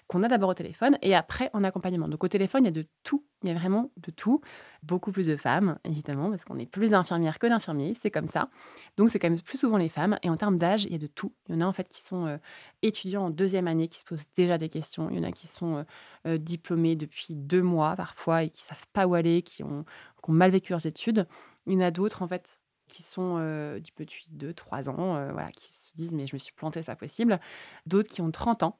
[0.07, 2.07] qu'on a d'abord au téléphone et après en accompagnement.
[2.07, 4.41] Donc au téléphone, il y a de tout, il y a vraiment de tout.
[4.81, 8.49] Beaucoup plus de femmes, évidemment, parce qu'on est plus d'infirmières que d'infirmiers, c'est comme ça.
[8.97, 10.17] Donc c'est quand même plus souvent les femmes.
[10.23, 11.33] Et en termes d'âge, il y a de tout.
[11.47, 12.37] Il y en a en fait qui sont euh,
[12.81, 15.09] étudiants en deuxième année, qui se posent déjà des questions.
[15.09, 15.83] Il y en a qui sont euh,
[16.25, 19.83] euh, diplômés depuis deux mois parfois et qui savent pas où aller, qui ont,
[20.23, 21.27] qui ont mal vécu leurs études.
[21.67, 25.51] Il y en a d'autres en fait qui sont euh, depuis 2-3 ans, euh, voilà,
[25.51, 27.39] qui se disent mais je me suis plantée, c'est pas possible.
[27.85, 28.79] D'autres qui ont 30 ans.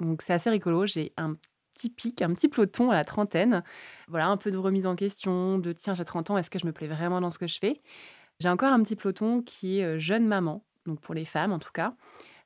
[0.00, 0.86] Donc c'est assez rigolo.
[0.86, 1.36] J'ai un
[1.74, 3.62] petit pic, un petit peloton à la trentaine.
[4.08, 6.66] Voilà, un peu de remise en question, de tiens, j'ai 30 ans, est-ce que je
[6.66, 7.82] me plais vraiment dans ce que je fais?
[8.40, 11.58] J'ai encore un petit peloton qui est euh, jeune maman, donc pour les femmes en
[11.58, 11.94] tout cas,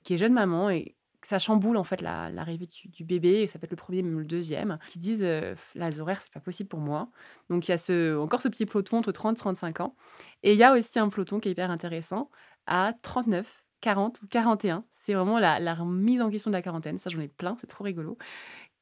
[0.05, 3.71] qui est jeune maman et ça chamboule en fait l'arrivée du, bébé, ça peut être
[3.73, 6.81] le premier, même le deuxième, qui disent euh, là, les horaires, c'est pas possible pour
[6.81, 7.09] moi.
[7.49, 9.97] Donc il y a ce, encore ce petit peloton entre 30 et 35 ans.
[10.43, 12.31] Et il y a aussi un peloton qui est hyper intéressant
[12.67, 14.85] à 39, 40 ou 41.
[14.95, 16.99] C'est vraiment la, la, mise en question de la quarantaine.
[16.99, 18.19] Ça, j'en ai plein, c'est trop rigolo.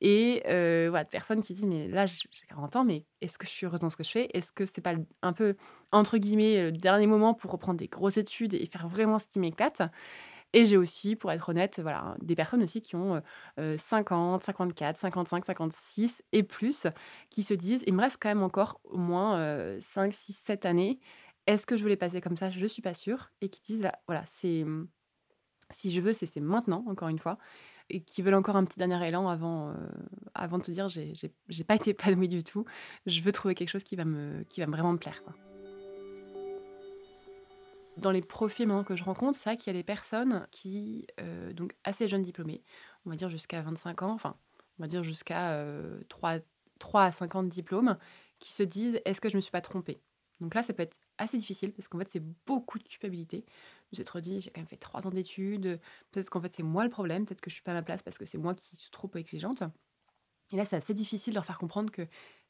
[0.01, 2.17] Et voilà, de personnes qui disent Mais là, j'ai
[2.49, 4.29] 40 ans, mais est-ce que je suis heureuse dans ce que je fais?
[4.35, 5.57] Est-ce que c'est pas un peu,
[5.93, 9.39] entre guillemets, le dernier moment pour reprendre des grosses études et faire vraiment ce qui
[9.39, 9.83] m'éclate?
[10.53, 13.23] Et j'ai aussi, pour être honnête, voilà, des personnes aussi qui ont
[13.59, 16.87] 50, 54, 55, 56 et plus,
[17.31, 21.01] qui se disent, il me reste quand même encore au moins 5, 6, 7 années.
[21.47, 22.51] Est-ce que je veux les passer comme ça?
[22.51, 23.31] Je ne suis pas sûre.
[23.41, 24.65] Et qui disent, voilà, c'est
[25.71, 27.39] si je veux, c'est maintenant, encore une fois.
[27.91, 29.75] Et qui veulent encore un petit dernier élan avant,
[30.35, 32.65] avant de te dire, j'ai pas été épanouie du tout.
[33.07, 35.23] Je veux trouver quelque chose qui va me, qui va vraiment me plaire.
[37.99, 41.53] Dans les profils que je rencontre, c'est vrai qu'il y a des personnes qui, euh,
[41.53, 42.63] donc assez jeunes diplômés,
[43.07, 44.39] on va dire jusqu'à 25 ans, enfin,
[44.79, 45.65] on va dire jusqu'à
[46.09, 46.41] 3, euh,
[46.79, 47.99] 3 à 50 diplômes,
[48.41, 50.03] qui se disent est-ce que je ne me suis pas trompée?
[50.41, 53.45] Donc là, ça peut être assez difficile parce qu'en fait, c'est beaucoup de culpabilité.
[53.93, 55.81] Vous êtes dit, j'ai quand même fait 3 ans d'études,
[56.13, 58.03] peut-être qu'en fait, c'est moi le problème, peut-être que je suis pas à ma place
[58.03, 59.63] parce que c'est moi qui suis trop exigeante.
[60.51, 62.07] Et là, c'est assez difficile de leur faire comprendre que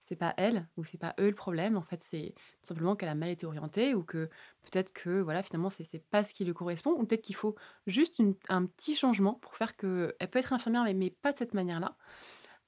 [0.08, 1.76] c'est pas elle ou c'est pas eux le problème.
[1.76, 4.28] En fait, c'est simplement qu'elle a mal été orientée ou que
[4.62, 7.54] peut-être que voilà, finalement, c'est, c'est pas ce qui lui correspond ou peut-être qu'il faut
[7.86, 11.38] juste un petit changement pour faire que elle peut être infirmière, mais, mais pas de
[11.38, 11.96] cette manière-là.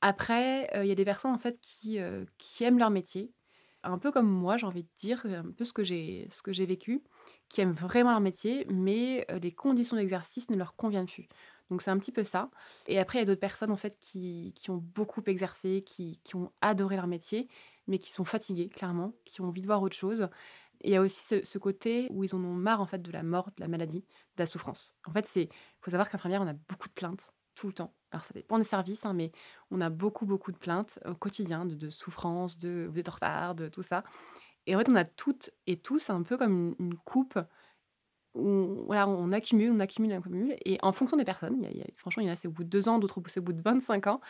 [0.03, 3.33] Après, euh, il y a des personnes en fait qui, euh, qui aiment leur métier,
[3.83, 6.53] un peu comme moi, j'ai envie de dire, un peu ce que j'ai, ce que
[6.53, 7.03] j'ai vécu,
[7.49, 11.29] qui aiment vraiment leur métier, mais euh, les conditions d'exercice ne leur conviennent plus.
[11.71, 12.51] Donc c'est un petit peu ça.
[12.87, 16.21] Et après, il y a d'autres personnes en fait qui, qui ont beaucoup exercé, qui,
[16.25, 17.49] qui, ont adoré leur métier,
[17.87, 20.29] mais qui sont fatiguées, clairement, qui ont envie de voir autre chose.
[20.83, 23.13] Et il y a aussi ce, côté où ils en ont marre en fait de
[23.13, 24.95] la mort, de la maladie, de la souffrance.
[25.07, 25.49] En fait, c'est
[25.81, 27.95] faut savoir qu'infirmière, on a beaucoup de plaintes tout le temps.
[28.11, 29.31] Alors ça dépend des services, hein, mais
[29.71, 33.83] on a beaucoup beaucoup de plaintes au quotidien de, souffrance, de vous retard, de tout
[33.83, 34.05] ça.
[34.67, 37.39] Et en fait, on a toutes et tous un peu comme une coupe
[38.35, 40.57] on, on accumule, on accumule, on accumule.
[40.65, 41.67] Et en fonction des personnes,
[41.97, 43.53] franchement, il y en a, c'est au bout de deux ans, d'autres c'est au bout
[43.53, 44.21] de 25 ans.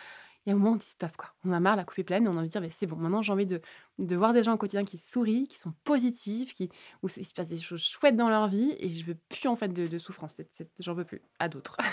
[0.47, 1.35] Il y a un moment où on dit stop, quoi.
[1.45, 2.97] On a marre, la coupe est pleine, on a envie de dire, mais c'est bon,
[2.97, 3.61] maintenant j'ai envie de,
[3.99, 6.71] de, voir des gens au quotidien qui sourient, qui sont positifs, qui,
[7.03, 9.57] où il se passe des choses chouettes dans leur vie, et je veux plus en
[9.57, 10.35] fait de, de souffrance.
[10.79, 11.77] j'en veux plus, à d'autres.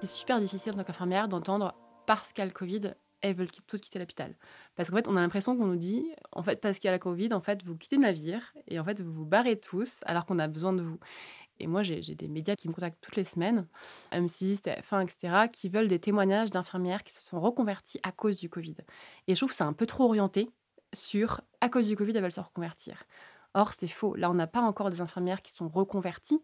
[0.00, 1.74] c'est super difficile en tant qu'infirmière d'entendre
[2.06, 4.34] parce qu'il y a le Covid, elles veulent toutes quitter l'hôpital.
[4.76, 6.92] Parce qu'en fait, on a l'impression qu'on nous dit, en fait, parce qu'il y a
[6.92, 9.90] la Covid, en fait, vous quittez le navire et en fait, vous vous barrez tous
[10.06, 10.98] alors qu'on a besoin de vous.
[11.60, 13.66] Et moi, j'ai des médias qui me contactent toutes les semaines,
[14.12, 18.48] M6, TF1, etc., qui veulent des témoignages d'infirmières qui se sont reconverties à cause du
[18.48, 18.76] Covid.
[19.28, 20.50] Et je trouve que c'est un peu trop orienté
[20.94, 23.04] sur à cause du Covid, elles veulent se reconvertir.
[23.52, 24.14] Or, c'est faux.
[24.14, 26.40] Là, on n'a pas encore des infirmières qui sont reconverties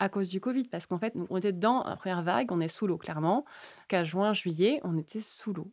[0.00, 2.68] à cause du Covid, parce qu'en fait, on était dans la première vague, on est
[2.68, 3.44] sous l'eau, clairement.
[3.88, 5.72] Qu'à juin, juillet, on était sous l'eau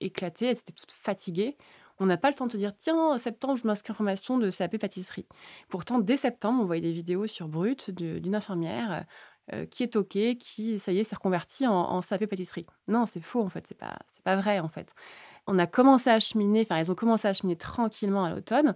[0.00, 1.56] éclatée, elle était toute fatiguée.
[1.98, 4.50] On n'a pas le temps de se dire, tiens, septembre, je m'inscris en formation de
[4.50, 5.26] CAP pâtisserie.
[5.68, 9.04] Pourtant, dès septembre, on voyait des vidéos sur Brut d'une infirmière
[9.52, 12.66] euh, qui est OK, qui, ça y est, s'est reconvertie en, en CAP pâtisserie.
[12.88, 14.92] Non, c'est faux, en fait, c'est pas, pas vrai, en fait.
[15.46, 18.74] On a commencé à cheminer, enfin, ils ont commencé à cheminer tranquillement à l'automne,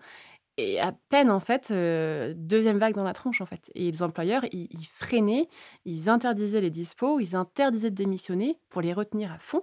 [0.59, 3.71] et à peine, en fait, euh, deuxième vague dans la tronche, en fait.
[3.75, 5.49] Et les employeurs, ils, ils, freinaient,
[5.85, 9.63] ils interdisaient les dispos, ils interdisaient de démissionner pour les retenir à fond.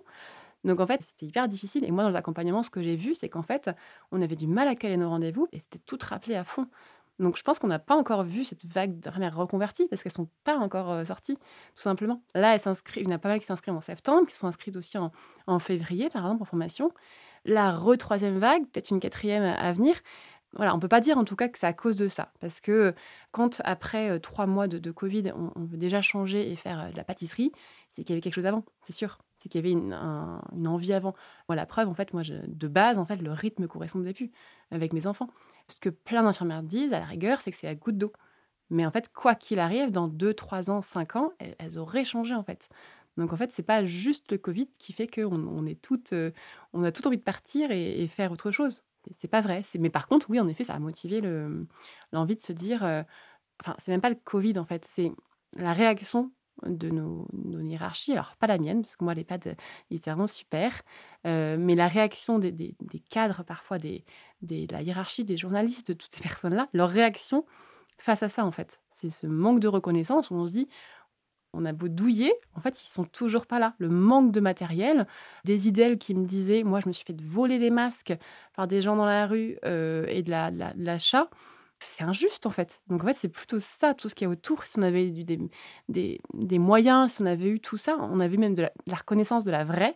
[0.65, 1.86] Donc en fait, c'était hyper difficile.
[1.86, 3.69] Et moi, dans l'accompagnement, ce que j'ai vu, c'est qu'en fait,
[4.12, 6.67] on avait du mal à caler nos rendez-vous et c'était tout rappelé à fond.
[7.19, 10.12] Donc je pense qu'on n'a pas encore vu cette vague de premières reconverties parce qu'elles
[10.12, 12.21] sont pas encore sorties, tout simplement.
[12.34, 14.97] Là, il y en a pas mal qui s'inscrivent en septembre, qui sont inscrites aussi
[14.97, 16.91] en, février, par exemple, en formation.
[17.45, 19.95] La re-troisième vague, peut-être une quatrième à venir.
[20.54, 22.32] Voilà, on peut pas dire en tout cas que c'est à cause de ça.
[22.41, 22.95] Parce que
[23.32, 27.04] quand, après trois mois de, Covid, on, on, veut déjà changer et faire de la
[27.04, 27.51] pâtisserie,
[27.91, 29.93] c'est qu'il y avait quelque chose avant, c'est sûr c'est qu'il y avait une,
[30.67, 31.13] envie avant.
[31.47, 34.31] Moi, la preuve, en fait, moi, de base, en fait, le rythme correspondait plus
[34.71, 35.29] avec mes enfants.
[35.67, 38.12] Ce que plein d'infirmières disent, à la rigueur, c'est que c'est à goutte d'eau.
[38.71, 42.34] Mais en fait, quoi qu'il arrive, dans 2, 3 ans, 5 ans, elles, auraient changé,
[42.34, 42.69] en fait.
[43.17, 45.79] Donc, en fait, c'est pas juste le Covid qui fait qu'on on est
[46.12, 46.31] euh,
[46.73, 48.81] on a tout envie de partir et, faire autre chose.
[49.12, 49.62] C'est pas vrai.
[49.77, 51.21] Mais par contre, oui, en effet, ça a motivé
[52.12, 52.84] l'envie de se dire.
[52.84, 53.03] Euh,
[53.62, 55.12] enfin, c'est même pas le Covid, en fait, c'est
[55.53, 56.31] la réaction
[56.63, 57.28] de nos,
[57.62, 58.13] hiérarchies.
[58.13, 59.56] Alors, pas la mienne, parce que moi, l'EHPAD,
[59.89, 60.82] il était vraiment super.
[61.26, 62.76] Euh, mais la réaction des, des,
[63.10, 64.04] cadres, parfois, des,
[64.41, 67.46] de la hiérarchie, des journalistes, de toutes ces personnes-là, leur réaction
[67.98, 68.80] face à ça, en fait.
[68.91, 70.68] C'est ce manque de reconnaissance où on se dit,
[71.56, 73.76] on a beau douiller, en fait, ils sont toujours pas là.
[73.78, 75.08] Le manque de matériel,
[75.46, 78.13] des idées qui me disaient, moi, je me suis fait voler des masques
[78.54, 81.20] par des gens dans la rue euh, et de l'achat.
[81.30, 81.30] La,
[81.79, 82.81] c'est injuste en fait.
[82.88, 84.65] Donc en fait, c'est plutôt ça, tout ce qui est autour.
[84.65, 85.39] Si on avait eu des,
[85.89, 89.43] des, des, moyens, si on avait eu tout ça, on avait même de la, reconnaissance
[89.43, 89.95] de la vraie,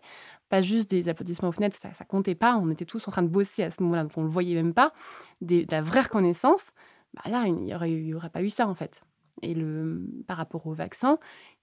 [0.49, 2.57] pas juste des applaudissements aux fenêtres, ça, comptait pas.
[2.57, 4.73] On était tous en train de bosser à ce moment-là, donc on le voyait même
[4.73, 4.93] pas.
[5.41, 6.71] De la vraie reconnaissance,
[7.13, 9.01] bah là, il n'y aurait, y pas eu ça en fait.
[9.41, 11.17] Et le, par rapport au vaccin,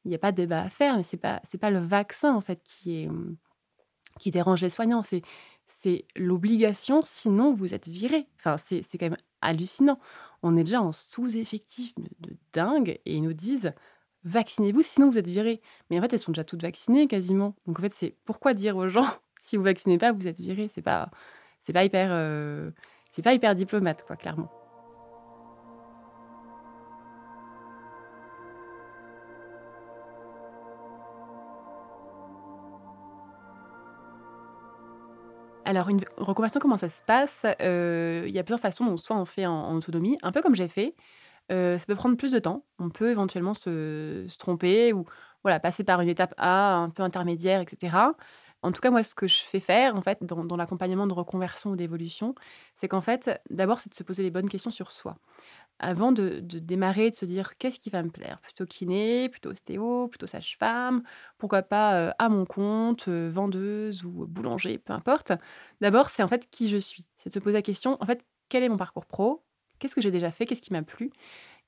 [0.05, 2.35] il n'y a pas de débat à faire, mais ce n'est pas, pas le vaccin
[2.35, 3.09] en fait qui, est,
[4.18, 5.22] qui dérange les soignants, c'est,
[5.66, 8.26] c'est l'obligation, sinon vous êtes viré.
[8.38, 9.99] Enfin, c'est, c'est quand même hallucinant.
[10.42, 13.72] On est déjà en sous-effectif de, dingue et ils nous disent
[14.25, 15.61] vaccinez-vous, sinon vous êtes viré.
[15.90, 17.55] Mais en fait, elles sont déjà toutes vaccinées quasiment.
[17.66, 19.09] Donc en fait, c'est pourquoi dire aux gens
[19.42, 20.68] si vous vaccinez pas, vous êtes viré.
[20.68, 21.11] C'est pas,
[21.61, 22.70] c'est pas hyper, euh,
[23.11, 24.51] c'est pas hyper diplomate, quoi, clairement.
[35.66, 37.44] Alors, une reconversion, comment ça se passe?
[37.61, 38.85] Euh, Il y a plusieurs façons.
[38.87, 40.94] Donc, soit on fait en, autonomie, un peu comme j'ai fait.
[41.50, 42.64] Euh, ça peut prendre plus de temps.
[42.79, 45.07] On peut éventuellement se, se, tromper ou
[45.42, 47.96] voilà, passer par une étape A un peu intermédiaire, etc.
[48.62, 51.70] En tout cas, moi, ce que je fais faire, en fait, dans, l'accompagnement de reconversion
[51.70, 52.37] ou d'évolution,
[52.76, 55.16] c'est qu'en fait, d'abord, c'est de se poser les bonnes questions sur soi.
[55.79, 58.41] Avant de, démarrer, de se dire qu'est-ce qui va me plaire?
[58.41, 61.03] Plutôt kiné, plutôt ostéo, plutôt sage-femme,
[61.39, 65.33] pourquoi pas euh, à mon compte, euh, vendeuse ou boulanger, peu importe.
[65.83, 67.07] D'abord, c'est en fait qui je suis.
[67.19, 69.45] C'est de se poser la question, en fait, quel est mon parcours pro?
[69.79, 70.47] Qu'est-ce que j'ai déjà fait?
[70.47, 71.11] Qu'est-ce qui m'a plu?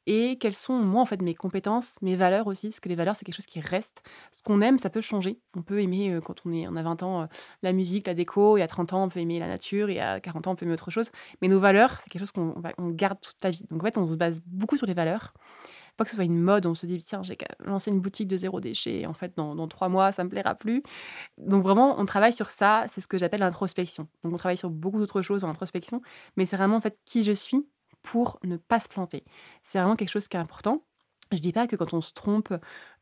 [0.08, 3.14] Et quelles sont, moi, en fait, mes compétences, mes valeurs aussi, parce que les valeurs,
[3.14, 4.02] c'est quelque chose qui reste.
[4.32, 5.38] Ce qu'on aime, ça peut changer.
[5.54, 7.26] On peut aimer, euh, quand on, est, on a 20 ans, euh,
[7.62, 10.18] la musique, la déco, et à 30 ans, on peut aimer la nature, et à
[10.18, 11.10] 40 ans, on peut aimer autre chose.
[11.42, 13.66] Mais nos valeurs, c'est quelque chose qu'on on garde toute la vie.
[13.70, 15.34] Donc, en fait, on se base beaucoup sur les valeurs.
[15.98, 18.38] Pas que ce soit une mode, on se dit, tiens, j'ai lancé une boutique de
[18.38, 20.82] zéro déchet, en fait, dans, dans trois mois, ça me plaira plus.
[21.36, 24.08] Donc, vraiment, on travaille sur ça, c'est ce que j'appelle l'introspection.
[24.24, 26.00] Donc, on travaille sur beaucoup d'autres choses en introspection,
[26.36, 27.66] mais c'est vraiment, en fait, qui je suis
[28.10, 29.22] pour ne pas se planter.
[29.62, 30.82] C'est vraiment quelque chose qui est important.
[31.30, 32.54] Je dis pas que quand on se trompe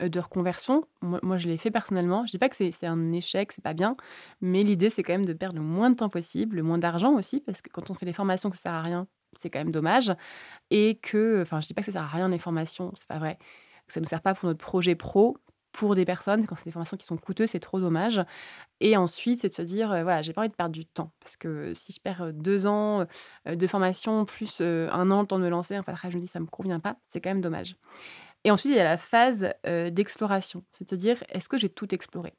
[0.03, 3.53] euh, de reconversion, moi, je l'ai fait personnellement, je dis pas que c'est un échec,
[3.53, 3.97] c'est pas bien,
[4.40, 7.14] mais l'idée c'est quand même de perdre le moins de temps possible, le moins d'argent
[7.14, 9.07] aussi, parce que quand on fait des formations que ça sert à rien,
[9.38, 10.12] c'est quand même dommage,
[10.71, 13.19] et que, enfin je dis pas que ça sert à rien les formations, c'est pas
[13.21, 13.38] vrai,
[13.87, 15.37] ça ne sert pas pour notre projet pro,
[15.77, 18.25] pour des personnes, quand c'est des formations qui sont coûteuses, c'est trop dommage.
[18.81, 21.12] Et ensuite, c'est de se dire, euh, voilà, j'ai pas envie de perdre du temps.
[21.21, 23.05] Parce que si je perds euh, deux ans
[23.47, 26.23] euh, de formation, plus un an le temps de me lancer, enfin, après, je me
[26.23, 27.77] dis, ça me convient pas, c'est quand même dommage.
[28.45, 30.62] Et ensuite, il y a la phase d'exploration.
[30.79, 32.33] C'est de se dire, est-ce que j'ai tout exploré?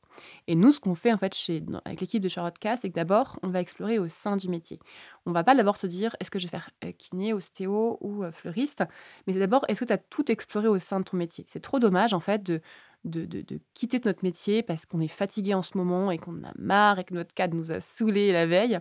[0.48, 2.96] Et nous, ce qu'on fait, en fait, chez, avec l'équipe de Charlotte K, c'est que
[2.96, 4.80] d'abord, on va explorer au sein du métier.
[5.26, 8.86] On va pas d'abord se dire, est-ce que je vais faire kiné, ostéo ou fleuriste
[9.26, 11.46] Mais c'est d'abord, est-ce que tu as tout exploré au sein de ton métier?
[11.50, 12.62] C'est trop dommage, en fait, de
[13.08, 17.00] de, quitter notre métier parce qu'on est fatigué en ce moment et qu'on a marre
[17.00, 18.80] et que notre cadre nous a saoulés la veille.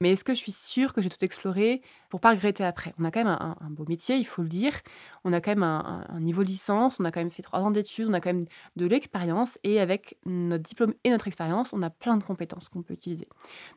[0.00, 1.82] Mais est-ce que je suis sûre que j'ai tout exploré
[2.14, 4.72] pour pas regretter après On a quand même un, beau métier, il faut le dire.
[5.24, 8.06] On a quand même un, niveau licence, on a quand même fait trois ans d'études,
[8.08, 8.46] on a quand même
[8.76, 9.58] de l'expérience.
[9.64, 13.26] Et avec notre diplôme et notre expérience, on a plein de compétences qu'on peut utiliser.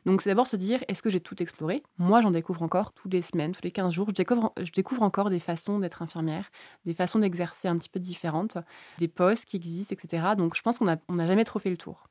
[0.06, 1.82] Donc c'est d'abord se dire, est-ce que j'ai tout exploré?
[1.98, 4.06] Moi, j'en découvre encore toutes les semaines, tous les 15 jours.
[4.10, 6.48] Je découvre, je découvre encore des façons d'être infirmière,
[6.86, 8.56] des façons d'exercer un petit peu différentes,
[9.00, 10.34] des postes qui existent, etc.
[10.38, 12.06] Donc je pense qu'on n'a jamais trop fait le tour.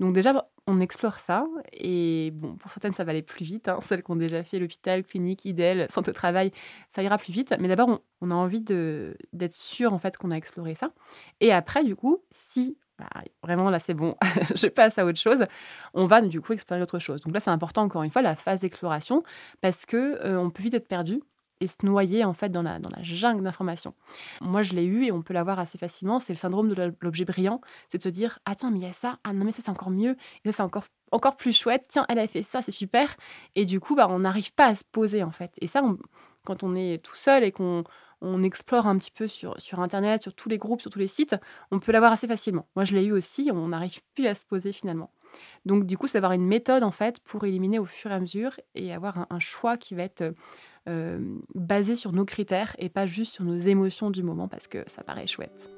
[0.00, 1.46] Donc déjà, on explore ça.
[1.72, 3.68] Et bon, pour certaines, ça va aller plus vite.
[3.68, 3.78] Hein.
[3.88, 6.52] Celles qui ont déjà fait l'hôpital, clinique, IDEL, santé travail,
[6.90, 7.54] ça ira plus vite.
[7.60, 10.90] Mais d'abord, on, a envie d'être sûr en fait qu'on a exploré ça.
[11.40, 13.08] Et après, du coup, si bah,
[13.42, 14.16] vraiment là c'est bon,
[14.54, 15.46] je passe à autre chose,
[15.94, 17.20] on va du coup explorer autre chose.
[17.20, 19.22] Donc là, c'est important encore une fois la phase d'exploration
[19.60, 21.22] parce que euh, on peut vite être perdu
[21.60, 23.94] et se noyer en fait dans la, dans la jungle d'informations.
[24.40, 26.18] Moi, je l'ai eu et on peut l'avoir assez facilement.
[26.18, 27.60] C'est le syndrome de l'objet brillant.
[27.88, 29.18] C'est de se dire Ah, tiens, mais il y a ça.
[29.24, 30.16] Ah, non, mais ça, c'est encore mieux.
[30.44, 31.86] Et ça, c'est encore, encore plus chouette.
[31.88, 33.16] Tiens, elle a fait ça, c'est super.
[33.54, 35.52] Et du coup, bah, on n'arrive pas à se poser en fait.
[35.60, 35.82] Et ça,
[36.44, 37.84] quand on est tout seul et qu'on
[38.22, 41.06] on explore un petit peu sur, sur Internet, sur tous les groupes, sur tous les
[41.06, 41.36] sites,
[41.70, 42.66] on peut l'avoir assez facilement.
[42.76, 43.50] Moi, je l'ai eu aussi.
[43.52, 45.10] On n'arrive plus à se poser finalement.
[45.64, 48.20] Donc, du coup, c'est avoir une méthode en fait pour éliminer au fur et à
[48.20, 50.34] mesure et avoir un choix qui va être
[50.88, 54.82] euh, basé sur nos critères et pas juste sur nos émotions du moment parce que
[54.88, 55.68] ça paraît chouette.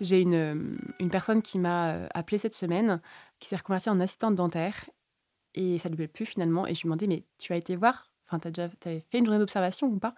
[0.00, 3.00] J'ai une, euh, une, personne qui m'a euh, appelée cette semaine,
[3.38, 4.90] qui s'est reconvertie en assistante dentaire
[5.54, 6.66] et ça lui plaît plus finalement.
[6.66, 9.26] Et je lui demandé, mais tu as été voir Enfin, tu as déjà fait une
[9.26, 10.14] journée d'observation ou pas?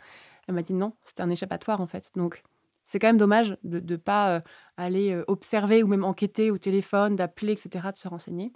[0.46, 2.10] Elle m'a dit non, c'était un échappatoire en fait.
[2.14, 2.42] Donc,
[2.86, 4.42] c'est quand même dommage de ne pas
[4.76, 8.52] aller observer ou même enquêter au téléphone, d'appeler, etc., de se renseigner.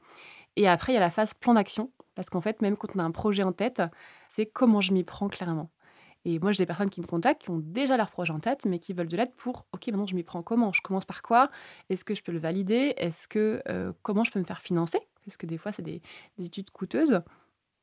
[0.57, 1.91] Et après, il y a la phase plan d'action.
[2.21, 3.81] Parce qu'en fait, même quand on a un projet en tête,
[4.29, 5.71] c'est comment je m'y prends clairement.
[6.27, 8.67] Et moi, j'ai des personnes qui me contactent, qui ont déjà leur projet en tête,
[8.67, 10.71] mais qui veulent de l'aide pour, OK, maintenant, je m'y prends comment?
[10.71, 11.49] Je commence par quoi?
[11.89, 12.93] Est-ce que je peux le valider?
[12.99, 14.99] Est-ce que, euh, comment je peux me faire financer?
[15.25, 16.03] Parce que des fois, c'est des,
[16.39, 17.23] études coûteuses.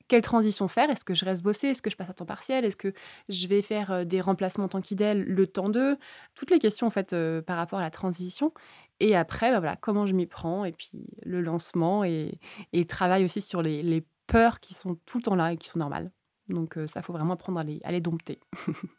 [0.07, 0.91] Quelle transition faire?
[0.91, 2.63] Est-ce que je reste bosser Est-ce que je passe à temps partiel?
[2.63, 2.93] Est-ce que
[3.29, 5.97] je vais faire euh, des remplacements en tant qu'idèle le temps d'eux?
[6.35, 8.53] Toutes les questions, en fait, euh, par rapport à la transition.
[8.99, 10.63] Et après, bah, voilà, comment je m'y prends?
[10.63, 10.91] Et puis,
[11.23, 12.39] le lancement et,
[12.87, 15.79] travail aussi sur les, les peurs qui sont tout le temps là et qui sont
[15.79, 16.11] normales.
[16.49, 18.39] Donc ça, faut vraiment apprendre à les, dompter.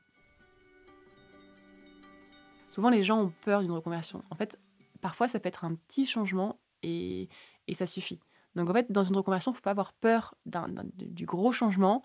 [2.69, 4.23] souvent les gens ont peur d'une reconversion.
[4.31, 4.59] En fait,
[5.01, 7.29] parfois ça peut être un petit changement et,
[7.73, 8.21] ça suffit.
[8.55, 12.03] Donc en fait, dans une reconversion, il ne faut pas avoir peur du gros changement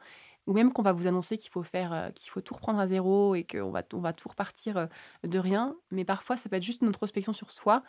[0.48, 2.88] ou même qu'on va vous annoncer qu'il faut faire, euh, qu'il faut tout reprendre à
[2.88, 4.88] zéro et qu'on va, on va tout repartir euh,
[5.24, 5.76] de rien.
[5.92, 7.84] Mais parfois, ça peut être juste une introspection sur soi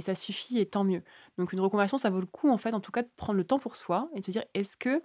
[0.00, 1.02] et ça suffit et tant mieux.
[1.38, 3.44] Donc une reconversion, ça vaut le coup en fait, en tout cas, de prendre le
[3.44, 5.02] temps pour soi et de se dire est-ce que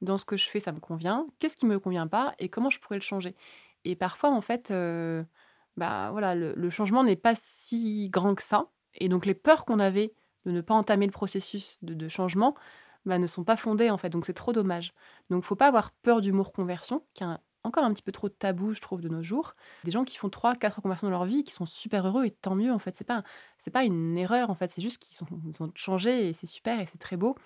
[0.00, 1.26] dans ce que je fais, ça me convient?
[1.38, 2.34] Qu'est-ce qui me convient pas?
[2.38, 3.34] Et comment je pourrais le changer?
[3.84, 5.24] Et parfois, en fait, euh,
[5.76, 8.68] bah voilà, le changement n'est pas si grand que ça.
[8.94, 10.12] Et donc les peurs qu'on avait
[10.44, 12.54] de ne pas entamer le processus de, changement
[13.06, 14.10] bah, ne sont pas fondées en fait.
[14.10, 14.92] Donc c'est trop dommage.
[15.30, 17.26] Donc faut pas avoir peur du mot conversion, qui est
[17.64, 19.54] encore un petit peu trop tabou, je trouve, de nos jours.
[19.84, 22.30] Des gens qui font trois, quatre conversions dans leur vie, qui sont super heureux et
[22.30, 22.94] tant mieux en fait.
[22.96, 23.24] C'est pas
[23.58, 24.70] c'est pas une erreur en fait.
[24.70, 25.16] C'est juste qu'ils
[25.60, 27.36] ont changé et c'est super et c'est très beau.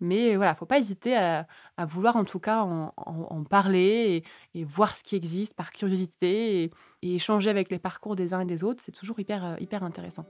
[0.00, 1.46] Mais voilà, faut pas hésiter à,
[1.78, 6.70] vouloir en tout cas en, parler et, voir ce qui existe par curiosité et,
[7.02, 8.82] échanger avec les parcours des uns et des autres.
[8.84, 10.24] C'est toujours hyper, hyper intéressant.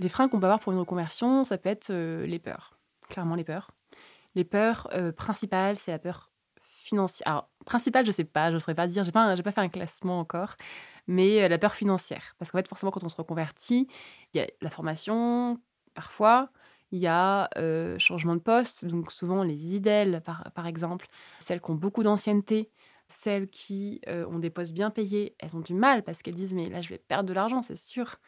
[0.00, 2.76] Les freins qu'on peut avoir pour une reconversion, ça peut être euh, les peurs.
[3.08, 3.70] Clairement, les peurs.
[4.34, 6.31] Les peurs euh, principales, c'est la peur
[6.82, 7.26] financière.
[7.28, 9.68] Alors, principale, je sais pas, je ne saurais pas dire, j'ai pas, pas fait un
[9.68, 10.56] classement encore,
[11.06, 12.34] mais euh, la peur financière.
[12.38, 13.88] Parce qu'en fait, forcément, quand on se reconvertit,
[14.34, 15.60] il y a la formation,
[15.94, 16.50] parfois,
[16.90, 17.48] il y a
[17.98, 21.06] changement de poste, donc souvent les idèles, par, par exemple,
[21.40, 22.70] celles qui ont beaucoup d'ancienneté,
[23.08, 26.68] celles qui ont des postes bien payés, elles ont du mal parce qu'elles disent mais
[26.68, 28.18] là je vais perdre de l'argent, c'est sûr.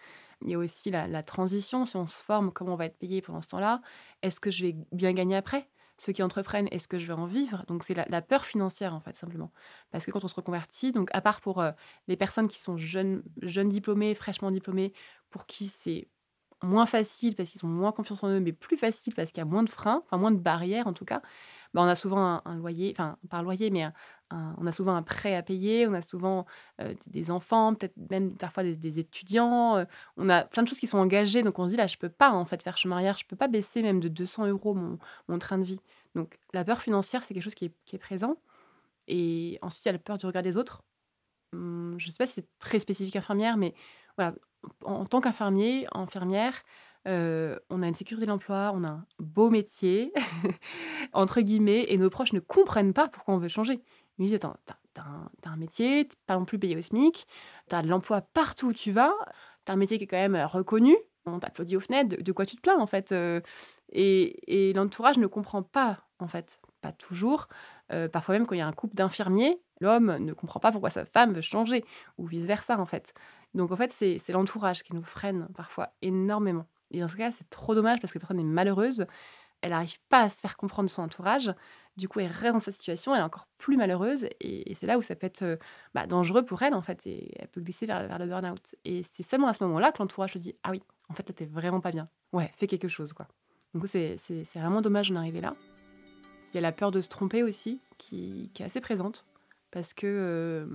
[0.42, 3.22] Il y a aussi la, transition, si on se forme, comment on va être payé
[3.22, 3.80] pendant ce temps-là?
[4.22, 5.68] Est-ce que je vais bien gagner après?
[6.04, 9.00] Ceux qui entreprennent, est-ce que je vais en vivre Donc c'est la, peur financière en
[9.00, 9.50] fait, simplement.
[9.90, 11.72] Parce que quand on se reconvertit, donc à part pour euh,
[12.08, 14.92] les personnes qui sont jeunes, jeunes diplômés, fraîchement diplômés,
[15.30, 16.08] pour qui c'est
[16.62, 19.42] moins facile parce qu'ils ont moins confiance en eux, mais plus facile parce qu'il y
[19.42, 21.22] a moins de freins, enfin moins de barrières en tout cas,
[21.74, 23.86] bah, on a souvent un, loyer, enfin un loyer, mais
[24.30, 26.46] on a souvent un prêt à payer, on a souvent
[27.06, 29.84] des enfants, peut-être même parfois des, étudiants,
[30.16, 32.08] on a plein de choses qui sont engagées, donc on se dit là je peux
[32.08, 35.38] pas en fait faire chemin arrière, je peux pas baisser même de 200 euros mon,
[35.38, 35.80] train de vie.
[36.14, 38.36] Donc la peur financière c'est quelque chose qui est, présent.
[39.08, 40.82] Et ensuite il y a la peur du regard des autres.
[41.52, 43.74] Hum, je ne sais pas si c'est très spécifique infirmière, mais
[44.16, 44.34] voilà,
[44.84, 46.62] en tant qu'infirmier, infirmière,
[47.06, 50.12] on a une sécurité de l'emploi, on a un beau métier,
[51.12, 53.80] entre guillemets, et nos proches ne comprennent pas pourquoi on veut changer.
[54.18, 54.56] Ils me disent Attends,
[54.94, 55.04] t'as,
[55.50, 57.26] un, métier, t'es pas non plus payé au SMIC,
[57.68, 59.12] t'as de l'emploi partout où tu vas,
[59.64, 62.56] t'as un métier qui est quand même reconnu, on t'applaudit aux fenêtres, de, quoi tu
[62.56, 63.14] te plains en fait
[63.92, 67.48] et, l'entourage ne comprend pas, en fait, pas toujours.
[68.12, 71.04] parfois même quand il y a un couple d'infirmiers, l'homme ne comprend pas pourquoi sa
[71.04, 71.84] femme veut changer,
[72.18, 73.14] ou vice-versa en fait.
[73.54, 76.66] Donc en fait, c'est l'entourage qui nous freine parfois énormément.
[76.94, 79.06] Et dans ce cas, c'est trop dommage parce que la personne est malheureuse,
[79.62, 81.52] elle n'arrive pas à se faire comprendre son entourage,
[81.96, 84.98] du coup, elle reste dans sa situation, elle est encore plus malheureuse, et, c'est là
[84.98, 85.58] où ça peut être
[85.94, 88.74] bah, dangereux pour elle, en fait, et elle peut glisser vers, le burn-out.
[88.84, 91.34] Et c'est seulement à ce moment-là que l'entourage se dit Ah oui, en fait, là,
[91.34, 92.08] t'es vraiment pas bien.
[92.32, 93.26] Ouais, fais quelque chose, quoi.
[93.74, 94.18] Donc, c'est
[94.54, 95.54] vraiment dommage d'en arriver là.
[96.52, 99.24] Il y a la peur de se tromper aussi, qui est assez présente
[99.74, 100.68] parce que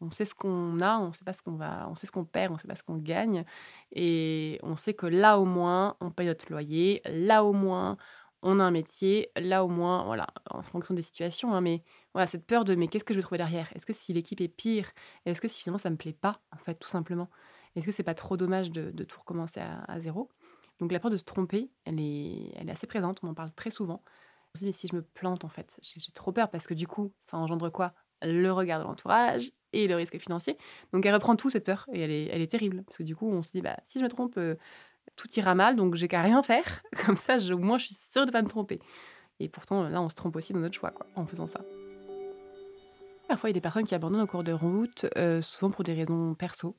[0.00, 2.24] on sait ce qu'on a, on sait pas ce qu'on va, on sait ce qu'on
[2.24, 3.44] perd, on sait pas ce qu'on gagne,
[3.92, 7.98] et on sait que là au moins on paye notre loyer, là au moins
[8.42, 11.82] on a un métier, là au moins, voilà, en fonction des situations, hein, mais
[12.14, 13.70] voilà, cette peur de mais qu'est-ce que je vais trouver derrière?
[13.74, 14.90] Est-ce que si l'équipe est pire?
[15.26, 17.28] Est-ce que si finalement ça me plaît pas, en fait, tout simplement?
[17.76, 20.30] Est-ce que c'est pas trop dommage de, tout recommencer à, zéro?
[20.78, 23.52] Donc la peur de se tromper, elle est, elle est assez présente, on en parle
[23.52, 24.02] très souvent.
[24.54, 26.74] On se dit, mais si je me plante, en fait, j'ai trop peur parce que
[26.74, 27.92] du coup, ça engendre quoi?
[28.22, 30.56] Le regard de l'entourage et le risque financier.
[30.92, 33.16] Donc elle reprend tout cette peur et elle est, elle est terrible parce que du
[33.16, 34.56] coup on se dit bah si je me trompe euh,
[35.16, 37.98] tout ira mal donc j'ai qu'à rien faire comme ça je, au moins je suis
[38.12, 38.80] sûre de pas me tromper.
[39.38, 41.60] Et pourtant là on se trompe aussi dans notre choix quoi en faisant ça.
[43.28, 45.84] Parfois il y a des personnes qui abandonnent au cours de route euh, souvent pour
[45.84, 46.76] des raisons perso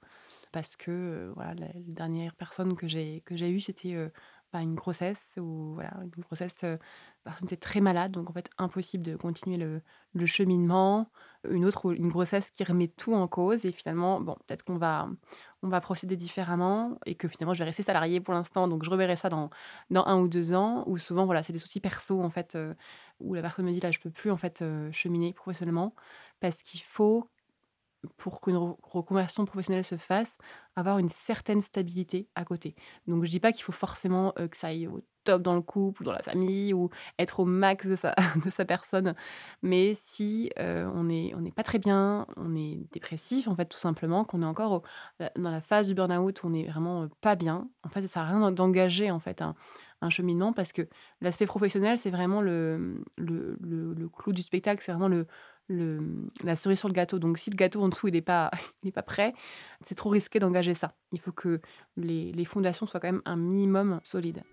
[0.51, 3.95] parce que euh, voilà la, dernière personne que j'ai eue c'était
[4.60, 6.78] une grossesse ou voilà une grossesse la
[7.24, 11.10] personne était très malade donc en fait impossible de continuer le, cheminement.
[11.50, 15.10] Une autre une grossesse qui remet tout en cause et finalement bon peut-être qu'on va
[15.64, 18.90] on va procéder différemment et que finalement je vais rester salarié pour l'instant donc je
[18.90, 19.50] reverrai ça dans
[19.90, 22.58] dans un ou deux ans ou souvent voilà c'est des soucis perso en fait
[23.20, 25.96] où la personne me dit là je peux plus en fait cheminer professionnellement
[26.42, 27.30] parce qu'il faut
[28.18, 30.38] pour qu'une reconversion professionnelle se fasse,
[30.76, 32.76] avoir une certaine stabilité à côté.
[33.08, 36.02] Donc je dis pas qu'il faut forcément que ça aille au top dans le couple
[36.02, 39.14] ou dans la famille ou être au max de sa, de sa personne,
[39.62, 44.26] mais si on n'est on pas très bien, on est dépressif en fait tout simplement,
[44.26, 44.82] qu'on est encore
[45.20, 48.24] dans la phase du burn-out où on est vraiment pas bien, en fait ça sert
[48.24, 49.56] à rien d'engager en fait un,
[50.02, 50.88] un cheminement parce que
[51.22, 55.28] l'aspect professionnel, c'est vraiment le, le, le, clou du spectacle, c'est vraiment le,
[55.70, 57.20] la cerise sur le gâteau.
[57.20, 58.51] Donc, si le gâteau en dessous n'est pas,
[58.93, 59.34] pas prêt,
[59.86, 60.93] c'est trop risqué d'engager ça.
[61.12, 61.62] Il faut que
[61.97, 64.43] les, les fondations soient quand même un minimum solides.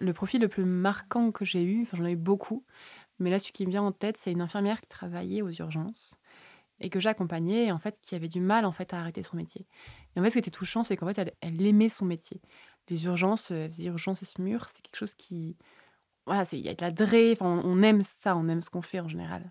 [0.00, 2.64] Le profil le plus marquant que j'ai eu, enfin, j'en ai eu beaucoup,
[3.18, 6.18] mais là, celui qui me vient en tête, c'est une infirmière qui travaillait aux urgences
[6.80, 9.66] et que j'accompagnais, en fait, qui avait du mal en fait à arrêter son métier.
[10.14, 12.40] Et en fait, ce qui était touchant, c'est qu'en fait, elle, aimait son métier.
[12.88, 15.56] Les urgences, euh, les urgences et ce mur, c'est quelque chose qui,
[16.26, 17.36] voilà, il y a de la drée.
[17.40, 19.50] On aime ça, on aime ce qu'on fait en général.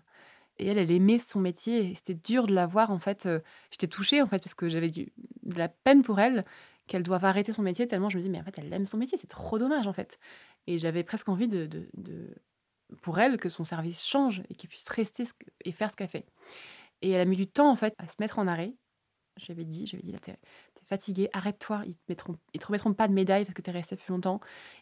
[0.58, 1.94] Et elle, elle aimait son métier.
[1.94, 3.28] C'était dur de la voir, en fait.
[3.70, 5.10] J'étais touchée, en fait, parce que j'avais de
[5.58, 6.44] la peine pour elle
[6.86, 8.96] qu'elle doive arrêter son métier, tellement je me dis, mais en fait, elle aime son
[8.96, 9.18] métier.
[9.18, 10.18] C'est trop dommage, en fait.
[10.66, 11.88] Et j'avais presque envie de, de,
[13.02, 15.24] pour elle que son service change et qu'elle puisse rester
[15.64, 16.26] et faire ce qu'elle fait.
[17.02, 18.74] Et elle a mis du temps, en fait, à se mettre en arrêt.
[19.36, 20.36] J'avais dit, j'avais dit, t'es
[20.86, 21.82] fatigué, arrête-toi.
[21.86, 24.40] Ils ne te, te remettront pas de médaille parce que tu es resté plus longtemps.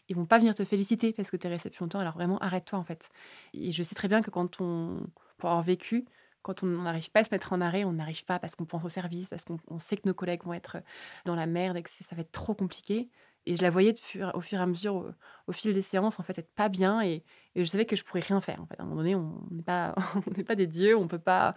[0.09, 1.99] Ils vont pas venir te féliciter parce que tu es resté plus longtemps.
[1.99, 3.09] Alors vraiment, arrête-toi, en fait.
[3.53, 6.05] Et je sais très bien que quand on, pour avoir vécu,
[6.41, 8.83] quand on n'arrive pas à se mettre en arrêt, on n'arrive pas parce qu'on pense
[8.85, 10.77] au service, parce qu'on sait que nos collègues vont être
[11.25, 13.09] dans la merde et que ça va être trop compliqué.
[13.47, 13.93] Et je la voyais
[14.33, 15.13] au fur et à mesure,
[15.47, 17.01] au, fil des séances, en fait, être pas bien.
[17.03, 17.23] Et,
[17.55, 18.59] je savais que je pourrais rien faire.
[18.59, 19.93] En fait, à un moment donné, on n'est pas,
[20.49, 20.97] on des dieux.
[20.97, 21.55] On peut pas,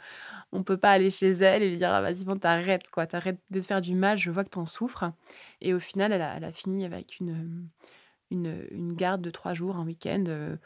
[0.52, 3.06] on peut pas aller chez elle et lui dire ah, vas-y, bon, t'arrêtes, quoi.
[3.06, 4.18] T'arrêtes de te faire du mal.
[4.18, 5.12] Je vois que t'en souffres.
[5.60, 7.70] Et au final, elle a, fini avec une,
[8.30, 10.56] garde de trois jours, un week-end, euh,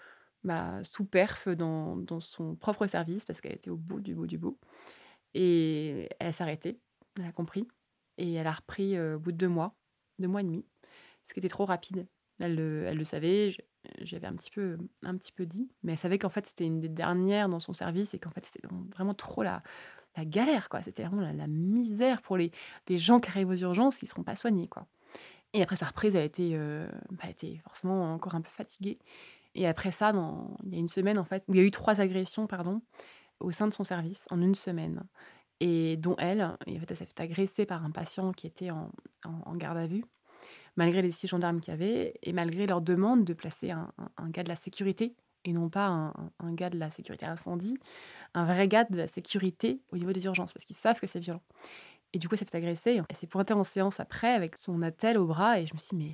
[0.44, 4.26] bah, sous perf dans, dans, son propre service parce qu'elle était au bout du bout
[4.26, 4.58] du bout.
[5.34, 6.80] Et elle s'est arrêtée.
[7.18, 7.68] Elle a compris.
[8.18, 9.74] Et elle a repris euh, au bout de deux mois,
[10.18, 10.64] deux mois et demi
[11.32, 12.06] ce qui était trop rapide.
[12.40, 13.56] Elle le, savait,
[14.02, 16.80] j'avais un petit peu, un petit peu dit, mais elle savait qu'en fait c'était une
[16.80, 19.62] des dernières dans son service et qu'en fait c'était vraiment trop la,
[20.18, 20.82] galère, quoi.
[20.82, 22.52] C'était vraiment la, misère pour les,
[22.90, 24.86] gens qui arrivent aux urgences, qui ne seront pas soignés, quoi.
[25.54, 28.98] Et après sa reprise, elle été, euh, bah, était forcément encore un peu fatiguée.
[29.54, 30.12] Et après ça,
[30.64, 32.82] il y a une semaine en fait, où il y a eu trois agressions, pardon,
[33.40, 35.04] au sein de son service en une semaine,
[35.60, 38.90] et dont elle, en fait, elle s'est fait agresser par un patient qui était en
[39.56, 40.04] garde à vue
[40.76, 43.92] malgré les six gendarmes qu'il y avait et malgré leur demande de placer un,
[44.30, 45.14] gars de la sécurité
[45.44, 47.76] et non pas un, gars de la sécurité incendie,
[48.34, 51.18] un vrai gars de la sécurité au niveau des urgences, parce qu'ils savent que c'est
[51.18, 51.42] violent.
[52.12, 53.00] Et du coup, elle s'est fait agresser.
[53.08, 55.96] Elle s'est pointée en séance après avec son attel au bras, et je me suis
[55.96, 56.12] dit, mais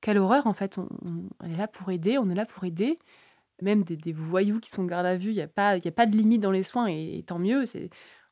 [0.00, 0.78] quelle horreur en fait.
[0.78, 2.98] On, est là pour aider, on est là pour aider.
[3.62, 6.16] Même des, voyous qui sont garde à vue, il n'y a, pas, a pas de
[6.16, 7.64] limite dans les soins, et, tant mieux.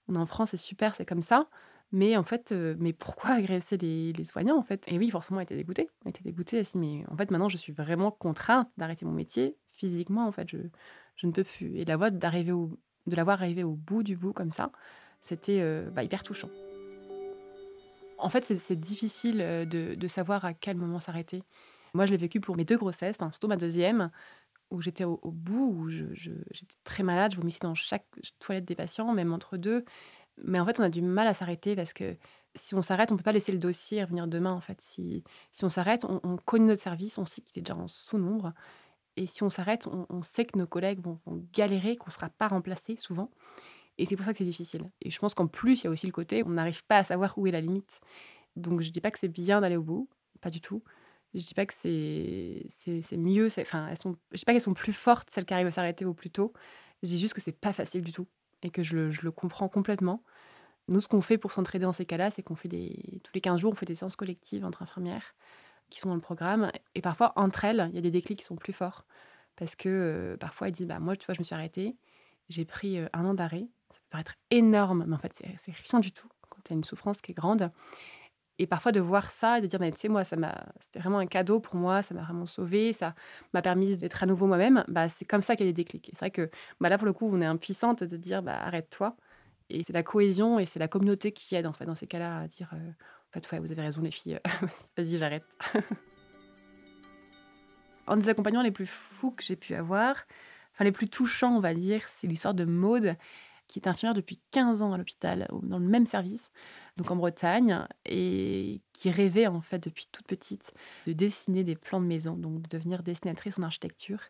[0.08, 1.48] On est en France, c'est super, c'est comme ça.
[1.92, 4.84] Mais en fait, euh, mais pourquoi agresser les, soignants en fait?
[4.88, 5.88] Et oui, forcément, elle était dégoûtée.
[6.04, 6.58] Elle était dégoûtée.
[6.58, 9.56] Elle s'est mais en fait, maintenant, je suis vraiment contrainte d'arrêter mon métier.
[9.74, 10.58] Physiquement, en fait, je,
[11.16, 11.78] je ne peux plus.
[11.78, 14.70] Et la voix d'arriver au, de l'avoir arrivé au bout du bout comme ça,
[15.22, 16.50] c'était euh, bah, hyper touchant.
[18.18, 21.42] En fait, c'est difficile euh, de, de, savoir à quel moment s'arrêter.
[21.94, 24.10] Moi, je l'ai vécu pour mes deux grossesses, surtout ma deuxième,
[24.70, 28.04] où j'étais au, bout, où j'étais très malade, je vomissais dans chaque
[28.38, 29.84] toilette des patients, même entre deux.
[30.44, 32.16] Mais en fait, on a du mal à s'arrêter parce que
[32.54, 34.52] si on s'arrête, on ne peut pas laisser le dossier revenir demain.
[34.52, 37.76] En fait, si, si on s'arrête, on, connaît notre service, on sait qu'il est déjà
[37.76, 38.52] en sous-nombre.
[39.16, 41.20] Et si on s'arrête, on, sait que nos collègues vont,
[41.52, 43.30] galérer, qu'on ne sera pas remplacé souvent.
[43.98, 44.90] Et c'est pour ça que c'est difficile.
[45.02, 47.02] Et je pense qu'en plus, il y a aussi le côté, on n'arrive pas à
[47.02, 48.00] savoir où est la limite.
[48.56, 50.08] Donc je ne dis pas que c'est bien d'aller au bout,
[50.40, 50.82] pas du tout.
[51.34, 54.60] Je ne dis pas que c'est, c'est, mieux, enfin, elles sont, je dis pas qu'elles
[54.62, 56.52] sont plus fortes, celles qui arrivent à s'arrêter au plus tôt.
[57.02, 58.26] Je dis juste que c'est pas facile du tout
[58.62, 60.22] et que je le, comprends complètement.
[60.88, 62.68] Nous, ce qu'on fait pour s'entraider dans ces cas-là, c'est qu'on fait.
[62.68, 65.34] Tous les 15 jours, on fait des séances collectives entre infirmières
[65.88, 66.70] qui sont dans le programme.
[66.94, 69.04] Et parfois, entre elles, il y a des déclics qui sont plus forts.
[69.56, 71.96] Parce que euh, parfois, elles disent bah, Moi, tu vois, je me suis arrêtée,
[72.48, 73.68] j'ai pris euh, un an d'arrêt.
[73.90, 76.84] Ça peut paraître énorme, mais en fait, c'est rien du tout quand tu as une
[76.84, 77.70] souffrance qui est grande.
[78.60, 81.26] Et parfois, de voir ça et de dire bah, Tu sais, moi, c'était vraiment un
[81.26, 83.14] cadeau pour moi, ça m'a vraiment sauvé, ça
[83.54, 84.84] m'a permis d'être à nouveau moi-même.
[84.86, 86.10] Bah, c'est comme ça qu'il y a des déclics.
[86.12, 89.16] C'est vrai que bah, là, pour le coup, on est impuissante de dire bah, Arrête-toi.
[89.70, 92.40] Et c'est la cohésion et c'est la communauté qui aide en fait dans ces cas-là
[92.40, 92.90] à dire euh,
[93.30, 94.40] en fait ouais vous avez raison les filles,
[94.96, 95.44] vas-y j'arrête.
[98.08, 100.16] Un des accompagnants les plus fous que j'ai pu avoir,
[100.74, 103.14] enfin les plus touchants on va dire, c'est l'histoire de Maude
[103.68, 106.50] qui est infirmière depuis 15 ans à l'hôpital dans le même service
[106.96, 110.72] donc en Bretagne et qui rêvait en fait depuis toute petite
[111.06, 114.20] de dessiner des plans de maison donc de devenir dessinatrice en architecture.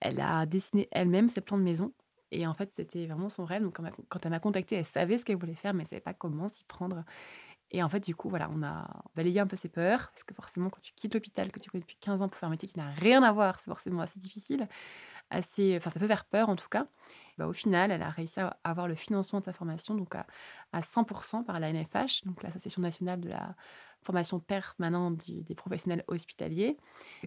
[0.00, 1.92] Elle a dessiné elle-même ses plans de maison
[2.30, 3.62] et en fait, c'était vraiment son rêve.
[3.62, 3.78] Donc,
[4.08, 6.14] quand elle m'a contactée, elle savait ce qu'elle voulait faire, mais elle ne savait pas
[6.14, 7.04] comment s'y prendre.
[7.70, 10.34] Et en fait, du coup, voilà, on a balayé un peu ses peurs, parce que
[10.34, 12.68] forcément, quand tu quittes l'hôpital, que tu connais depuis 15 ans pour faire un métier
[12.68, 14.68] qui n'a rien à voir, c'est forcément assez difficile.
[15.30, 16.86] assez, enfin ça peut faire peur en tout cas.
[17.38, 20.26] Bah, au final, elle a réussi à avoir le financement de sa formation donc à,
[20.72, 23.54] à 100% par la NFH, donc l'Association nationale de la
[24.02, 26.76] formation permanente des professionnels hospitaliers,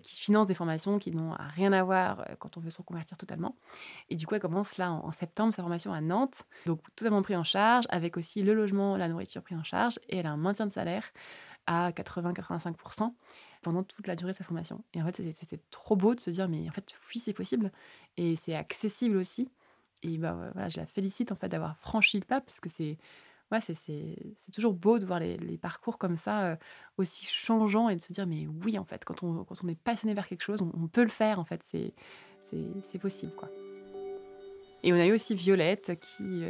[0.01, 3.17] qui finance des formations qui n'ont rien à voir euh, quand on veut se reconvertir
[3.17, 3.55] totalement.
[4.09, 7.35] Et du coup, elle commence là en, septembre sa formation à Nantes, donc totalement pris
[7.35, 10.37] en charge, avec aussi le logement, la nourriture pris en charge, et elle a un
[10.37, 11.03] maintien de salaire
[11.67, 13.13] à 80-85%
[13.61, 14.83] pendant toute la durée de sa formation.
[14.93, 17.71] Et en fait, c'est trop beau de se dire, mais en fait, oui, c'est possible,
[18.17, 19.51] et c'est accessible aussi.
[20.03, 22.97] Et bah, voilà, je la félicite en fait d'avoir franchi le pas, parce que c'est
[23.51, 26.57] ouais, c'est toujours beau de voir les, parcours comme ça,
[26.97, 29.79] aussi changeants, et de se dire, mais oui, en fait, quand on, quand on est
[29.79, 33.49] passionné vers quelque chose, on, peut le faire, en fait, c'est possible, quoi.
[34.83, 36.43] Et on a eu aussi Violette, qui,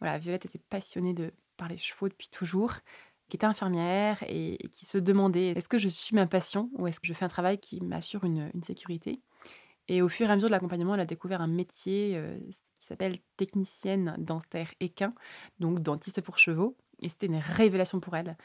[0.00, 2.74] voilà, Violette était passionnée de, par les chevaux depuis toujours,
[3.28, 6.98] qui était infirmière et, qui se demandait, est-ce que je suis ma passion ou est-ce
[6.98, 9.20] que je fais un travail qui m'assure une, une sécurité?
[9.88, 12.20] Et au fur et à mesure de l'accompagnement, elle a découvert un métier,
[12.88, 15.14] s'appelle technicienne dentaire équin,
[15.60, 16.76] donc dentiste pour chevaux.
[17.00, 18.36] Et c'était une révélation pour elle.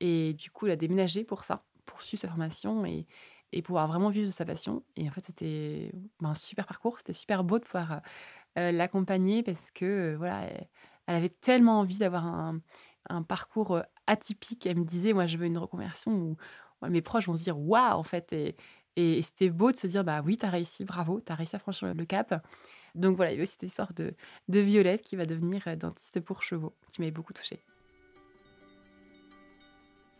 [0.00, 3.06] Et du coup, elle a déménagé pour ça, pour suivre sa formation et,
[3.52, 4.82] et pouvoir vraiment vivre de sa passion.
[4.96, 6.98] Et en fait, c'était ben, un super parcours.
[6.98, 8.00] C'était super beau de pouvoir
[8.58, 10.66] euh, l'accompagner parce que euh, voilà, elle,
[11.06, 12.60] avait tellement envie d'avoir un,
[13.08, 14.66] un, parcours euh, atypique.
[14.66, 16.36] Elle me disait, moi, je veux une reconversion où
[16.88, 18.32] mes proches vont se dire, waouh, en fait.
[18.32, 18.56] Et,
[18.96, 21.56] et, c'était beau de se dire, bah oui, tu as réussi, bravo, tu as réussi
[21.56, 22.44] à franchir le cap.
[22.94, 24.14] Donc voilà, il y a aussi cette histoire de,
[24.48, 27.64] de Violette qui va devenir euh, dentiste pour chevaux, qui m'avait beaucoup touchée.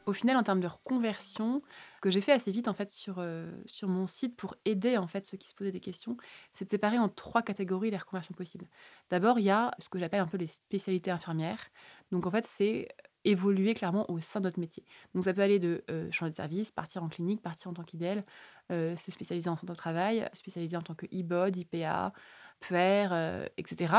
[0.04, 1.62] Au final, en termes de reconversion,
[2.00, 5.06] que j'ai fait assez vite en fait sur, euh, sur mon site pour aider en
[5.06, 6.16] fait ceux qui se posaient des questions,
[6.52, 8.66] c'est de séparer en trois catégories les reconversions possibles.
[9.10, 11.68] D'abord, il y a ce que j'appelle un peu les spécialités infirmières.
[12.10, 12.88] Donc en fait, c'est
[13.24, 14.84] évoluer clairement au sein de notre métier.
[15.14, 17.84] Donc ça peut aller de euh, changer de service, partir en clinique, partir en tant
[17.84, 18.24] qu'idèle,
[18.70, 22.14] se spécialiser en santé au travail, spécialiser en tant que e-bod, IPA,
[22.62, 23.94] puer, euh, etc.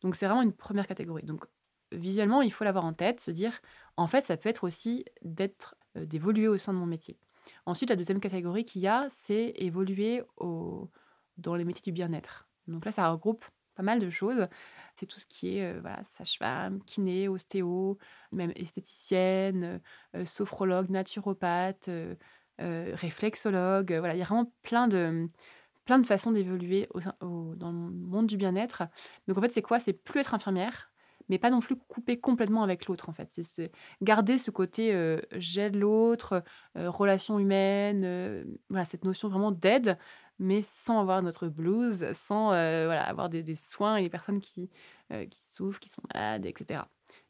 [0.00, 1.24] Donc c'est vraiment une première catégorie.
[1.24, 1.44] Donc
[1.92, 3.60] visuellement, il faut l'avoir en tête, se dire,
[3.96, 7.18] en fait, ça peut être aussi d'être, euh, d'évoluer au sein de mon métier.
[7.66, 10.90] Ensuite, la deuxième catégorie qu'il y a, c'est évoluer au,
[11.36, 12.48] dans les métiers du bien-être.
[12.68, 13.44] Donc là, ça regroupe
[13.74, 14.46] pas mal de choses.
[14.94, 17.98] C'est tout ce qui est euh, voilà, sage-femme, kiné, ostéo,
[18.32, 19.80] même esthéticienne,
[20.24, 21.90] sophrologue, naturopathe,
[22.58, 23.92] réflexologue.
[23.98, 25.28] Voilà, il y a vraiment plein de,
[25.84, 26.88] plein de façons d'évoluer
[27.20, 28.84] dans le monde du bien-être.
[29.28, 29.78] Donc en fait, c'est quoi?
[29.78, 30.90] C'est plus être infirmière,
[31.28, 33.28] mais pas non plus couper complètement avec l'autre en fait.
[33.30, 33.70] C'est
[34.02, 36.42] garder ce côté euh, j'aide l'autre,
[36.76, 39.98] euh, relation humaine, euh, voilà, cette notion vraiment d'aide,
[40.38, 44.68] mais sans avoir notre blues, sans voilà, avoir des, des, soins et les personnes qui,
[45.10, 46.82] qui souffrent, qui sont malades, etc.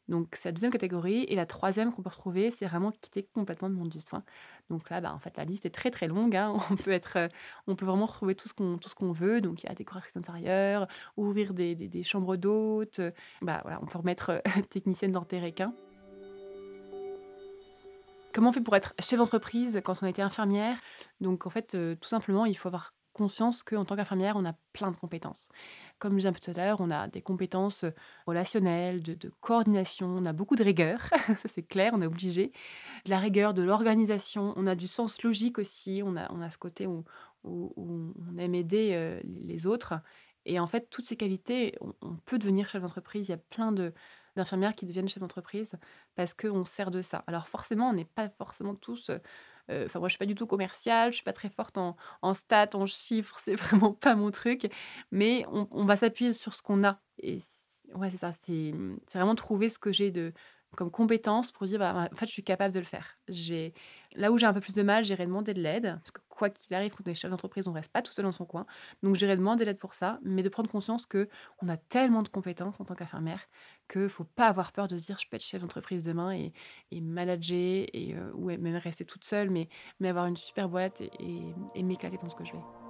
[0.07, 1.23] Donc c'est la deuxième catégorie.
[1.29, 4.23] Et la troisième qu'on peut retrouver, c'est vraiment quitter complètement le monde du soin.
[4.69, 6.35] Donc là, bah, en fait, la liste est très très longue.
[6.35, 6.53] Hein.
[6.71, 7.27] On, peut être, euh,
[7.67, 9.41] on peut vraiment retrouver tout ce qu'on qu'on veut.
[9.41, 10.87] Donc il y a décoration intérieure,
[11.17, 13.01] ouvrir des, des, chambres d'hôtes.
[13.41, 15.73] Bah, voilà, on peut remettre euh, technicienne dentaire équin.
[18.33, 20.77] Comment on fait pour être chef d'entreprise quand on a été infirmière?
[21.21, 24.53] Donc en fait, euh, tout simplement, il faut avoir conscience qu'en tant qu'infirmière, on a
[24.73, 25.49] plein de compétences.
[25.97, 27.85] Comme je disais un peu tout à l'heure, on a des compétences
[28.27, 30.99] relationnelles, de, coordination, on a beaucoup de rigueur,
[31.45, 32.51] c'est clair, on est obligé.
[33.05, 36.49] De la rigueur, de l'organisation, on a du sens logique aussi, on a, on a
[36.51, 37.03] ce côté où,
[37.43, 39.93] on aime aider les autres.
[40.45, 43.27] Et en fait, toutes ces qualités, on, peut devenir chef d'entreprise.
[43.27, 43.71] Il y a plein
[44.35, 45.73] d'infirmières qui deviennent chef d'entreprise
[46.15, 47.23] parce qu'on sert de ça.
[47.27, 49.17] Alors forcément, on n'est pas forcément tous euh,
[49.69, 51.95] enfin, moi, je suis pas du tout commerciale, je suis pas très forte en,
[52.33, 54.71] stats, en chiffres, c'est vraiment pas mon truc.
[55.11, 56.99] Mais on, va s'appuyer sur ce qu'on a.
[57.19, 57.39] Et
[57.95, 58.31] ouais, c'est ça.
[58.45, 58.73] C'est
[59.13, 60.33] vraiment trouver ce que j'ai de
[60.75, 63.17] comme compétence pour dire, bah, en fait, je suis capable de le faire.
[64.15, 66.49] Là où j'ai un peu plus de mal, j'irai demander de l'aide, parce que quoi
[66.49, 68.65] qu'il arrive, quand on est chef d'entreprise, on reste pas tout seul dans son coin.
[69.01, 71.29] Donc, j'irai demander de l'aide pour ça, mais de prendre conscience que
[71.61, 73.47] on a tellement de compétences en tant qu'infirmière
[73.91, 76.53] qu'il faut pas avoir peur de se dire, je peux être chef d'entreprise demain et,
[77.01, 79.69] manager euh, ou même rester toute seule, mais
[80.03, 82.84] avoir une super boîte et, m'éclater dans ce que je fais.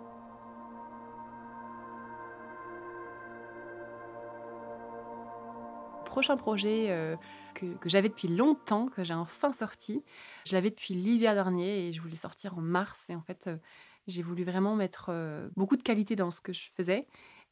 [6.15, 7.17] Prochain projet euh,
[7.55, 10.01] que, j'avais depuis longtemps, que j'ai enfin sorti.
[10.45, 12.97] Je l'avais depuis l'hiver dernier et je voulais sortir en mars.
[13.09, 13.57] Et en fait, euh,
[14.07, 17.05] j'ai voulu vraiment mettre euh, beaucoup de qualité dans ce que je faisais.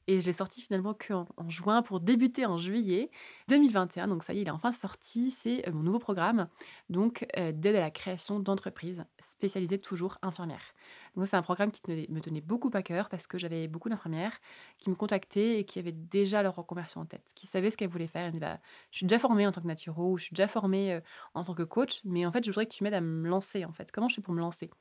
[0.07, 3.11] Et je l'ai sorti finalement qu'en en juin pour débuter en juillet
[3.49, 4.07] 2021.
[4.07, 5.31] Donc ça y est, il est enfin sorti.
[5.31, 6.47] C'est mon nouveau programme
[6.89, 10.73] donc d'aide à la création d'entreprises spécialisées toujours infirmières.
[11.15, 14.39] Moi, c'est un programme qui me tenait beaucoup à cœur parce que j'avais beaucoup d'infirmières
[14.79, 17.89] qui me contactaient et qui avaient déjà leur reconversion en tête, qui savaient ce qu'elles
[17.89, 18.31] voulaient faire.
[18.33, 18.59] Bah,
[18.89, 21.01] je suis déjà formée en tant que naturo ou je suis déjà formée euh,
[21.35, 23.63] en tant que coach, mais en fait, je voudrais que tu m'aides à me lancer.
[23.63, 24.71] En fait, comment je fais pour me lancer?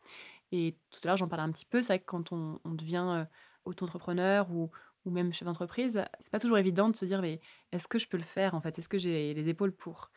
[0.52, 1.82] Et tout à l'heure, j'en parlais un petit peu.
[1.82, 3.24] C'est vrai que quand on, devient euh,
[3.66, 4.70] auto-entrepreneur ou,
[5.04, 7.40] ou même chef d'entreprise, c'est pas toujours évident de se dire mais
[7.72, 8.78] est-ce que je peux le faire en fait?
[8.78, 10.10] Est-ce que j'ai les épaules pour?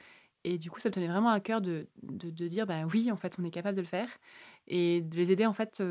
[0.47, 3.17] Et du coup, ça me tenait vraiment à cœur de, de, dire bah oui, en
[3.17, 4.09] fait, on est capable de le faire
[4.67, 5.81] et de les aider en fait,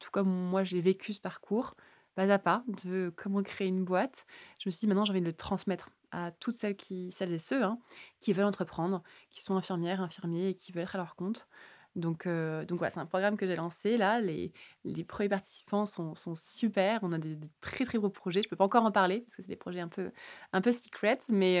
[0.00, 1.76] tout comme moi j'ai vécu ce parcours,
[2.16, 4.26] pas à pas, de comment créer une boîte.
[4.58, 7.32] Je me suis dit maintenant j'ai envie de le transmettre à toutes celles, qui, celles
[7.32, 7.78] et ceux hein,
[8.18, 11.46] qui veulent entreprendre, qui sont infirmières, infirmiers et qui veulent être à leur compte.
[11.94, 14.20] Donc, donc voilà, c'est un programme que j'ai lancé là.
[14.20, 14.52] Les,
[14.84, 16.98] les premiers participants sont, sont super.
[17.02, 18.42] On a des, très très beaux projets.
[18.42, 20.10] Je peux pas encore en parler parce que c'est des projets un peu,
[20.52, 21.54] un peu secret, mais,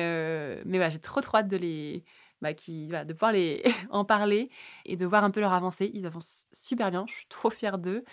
[0.64, 2.04] mais voilà, j'ai trop trop hâte de les,
[2.88, 3.32] bah, de pouvoir
[3.90, 4.50] en parler
[4.84, 5.90] et de voir un peu leur avancée.
[5.94, 7.04] Ils avancent super bien.
[7.08, 8.04] Je suis trop fière d'eux.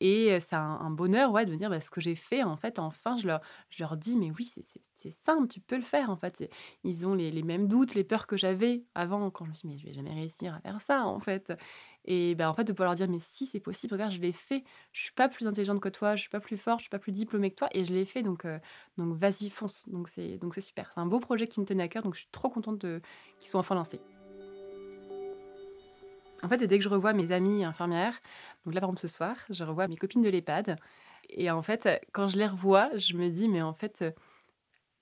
[0.00, 3.16] Et c'est un, bonheur ouais, de dire bah, ce que j'ai fait, en fait, enfin,
[3.18, 4.48] je leur, je dis, mais oui,
[4.96, 6.48] c'est simple, tu peux le faire, en fait.
[6.84, 9.68] Ils ont les, les mêmes doutes, les peurs que j'avais avant, quand je me suis
[9.68, 11.52] dit, mais je vais jamais réussir à faire ça, en fait.
[12.10, 14.32] Et ben, en fait, de pouvoir leur dire, mais si, c'est possible, regarde, je l'ai
[14.32, 14.64] fait.
[14.92, 16.98] Je suis pas plus intelligente que toi, je suis pas plus forte, je suis pas
[16.98, 18.46] plus diplômée que toi, et je l'ai fait, donc,
[18.96, 19.86] donc vas-y, fonce.
[19.88, 20.90] Donc c'est super.
[20.94, 23.48] C'est un beau projet qui me tenait à cœur, donc je suis trop contente qu'il
[23.50, 24.00] soit enfin lancé.
[26.42, 28.18] En fait, c'est dès que je revois mes amies infirmières,
[28.64, 30.78] donc là par exemple ce soir, je revois mes copines de l'EHPAD,
[31.28, 34.04] et en fait, quand je les revois, je me dis, mais en fait,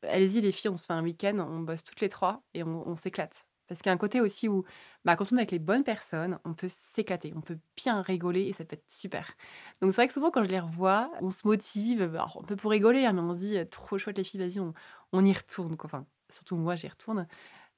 [0.03, 2.97] allez-y les filles, on se fait un week-end, on bosse toutes les trois, et on,
[2.97, 3.47] s'éclate.
[3.67, 4.65] Parce qu'il y a un côté aussi où,
[5.05, 8.43] bah, quand on est avec les bonnes personnes, on peut s'éclater, on peut bien rigoler
[8.43, 9.37] et ça peut être super.
[9.81, 12.57] Donc c'est vrai que souvent quand je les revois, on se motive, alors, on peut
[12.57, 15.77] pour rigoler, hein, mais on se dit trop chouette les filles, vas-y, on, y retourne.
[15.83, 17.27] Enfin, surtout moi, j'y retourne.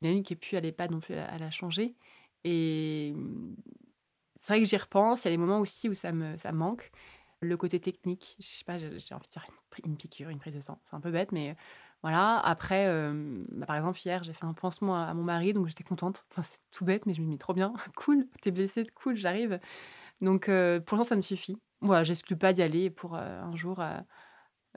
[0.00, 1.94] Il y en a une qui est plus à l'EHPAD non plus, elle a changé.
[2.44, 3.56] Et mmh,
[4.40, 5.24] c'est vrai que j'y repense.
[5.24, 6.90] Il y a des moments aussi où ça me ça manque.
[7.40, 9.46] Le côté technique, je sais pas, j'ai envie de dire
[9.84, 10.80] une, piqûre, une prise de sang.
[10.90, 11.56] C'est un peu bête, mais
[12.02, 12.38] voilà.
[12.38, 12.86] Après,
[13.50, 16.24] bah, par exemple, hier, j'ai fait un pansement à, mon mari, donc j'étais contente.
[16.30, 17.72] Enfin, c'est tout bête, mais je me dis trop bien.
[17.96, 19.60] cool, t'es blessée, cool, j'arrive.
[20.20, 21.58] Donc, pour l'instant, ça me suffit.
[21.80, 23.80] Voilà, j'exclus pas d'y aller pour un jour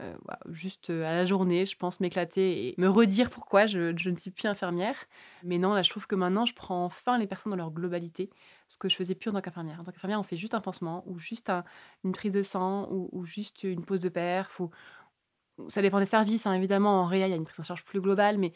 [0.01, 0.15] euh,
[0.49, 4.31] juste euh, à la journée, je pense m'éclater et me redire pourquoi je, ne suis
[4.31, 4.95] plus infirmière.
[5.43, 8.29] Mais non, là, je trouve que maintenant, je prends enfin les personnes dans leur globalité,
[8.67, 9.79] ce que je faisais plus en tant qu'infirmière.
[9.79, 11.51] En tant qu'infirmière, on fait juste un pansement ou juste
[12.03, 14.59] une prise de sang ou, juste une pause de perf.
[14.59, 14.71] Ou...
[15.69, 17.01] Ça dépend des services, hein, évidemment.
[17.01, 18.53] En réa, il y a une prise en charge plus globale, mais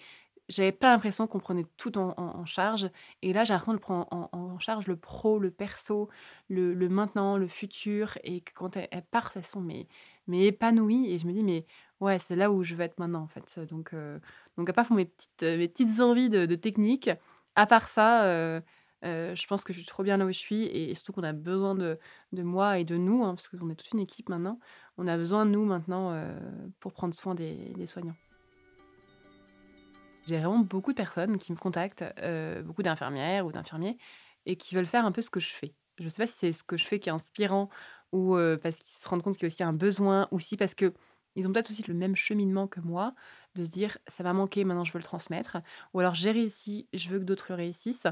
[0.50, 2.90] j'avais pas l'impression qu'on prenait tout en, charge.
[3.22, 6.10] Et là, j'ai l'impression de prendre en, charge le pro, le perso,
[6.50, 8.18] le, maintenant, le futur.
[8.24, 9.88] Et que quand elles, partent, elles sont mais,
[10.28, 11.12] mais épanouies.
[11.12, 11.66] Et je me dis, mais
[12.00, 13.60] ouais, c'est là où je veux être maintenant, en fait.
[13.70, 14.20] Donc, euh,
[14.58, 17.10] donc à part pour mes petites, euh, mes petites envies de, technique,
[17.56, 18.62] à part ça, euh,
[19.04, 20.64] je pense que je suis trop bien là où je suis.
[20.64, 22.00] Et, surtout qu'on a besoin de,
[22.32, 24.60] de, moi et de nous, hein, parce qu'on est toute une équipe maintenant.
[24.98, 26.18] On a besoin de nous maintenant
[26.80, 28.16] pour prendre soin des soignants.
[30.26, 32.04] J'ai vraiment beaucoup de personnes qui me contactent,
[32.64, 33.98] beaucoup d'infirmières ou d'infirmiers,
[34.46, 35.74] et qui veulent faire un peu ce que je fais.
[36.00, 37.70] Je ne sais pas si c'est ce que je fais qui est inspirant,
[38.12, 40.74] ou parce qu'ils se rendent compte qu'il y a aussi un besoin, ou si parce
[40.74, 40.94] que
[41.36, 43.14] ils ont peut-être aussi le même cheminement que moi,
[43.56, 45.58] de se dire ça m'a manqué, maintenant je veux le transmettre.
[45.94, 48.08] Ou alors j'ai réussi, je veux que d'autres réussissent.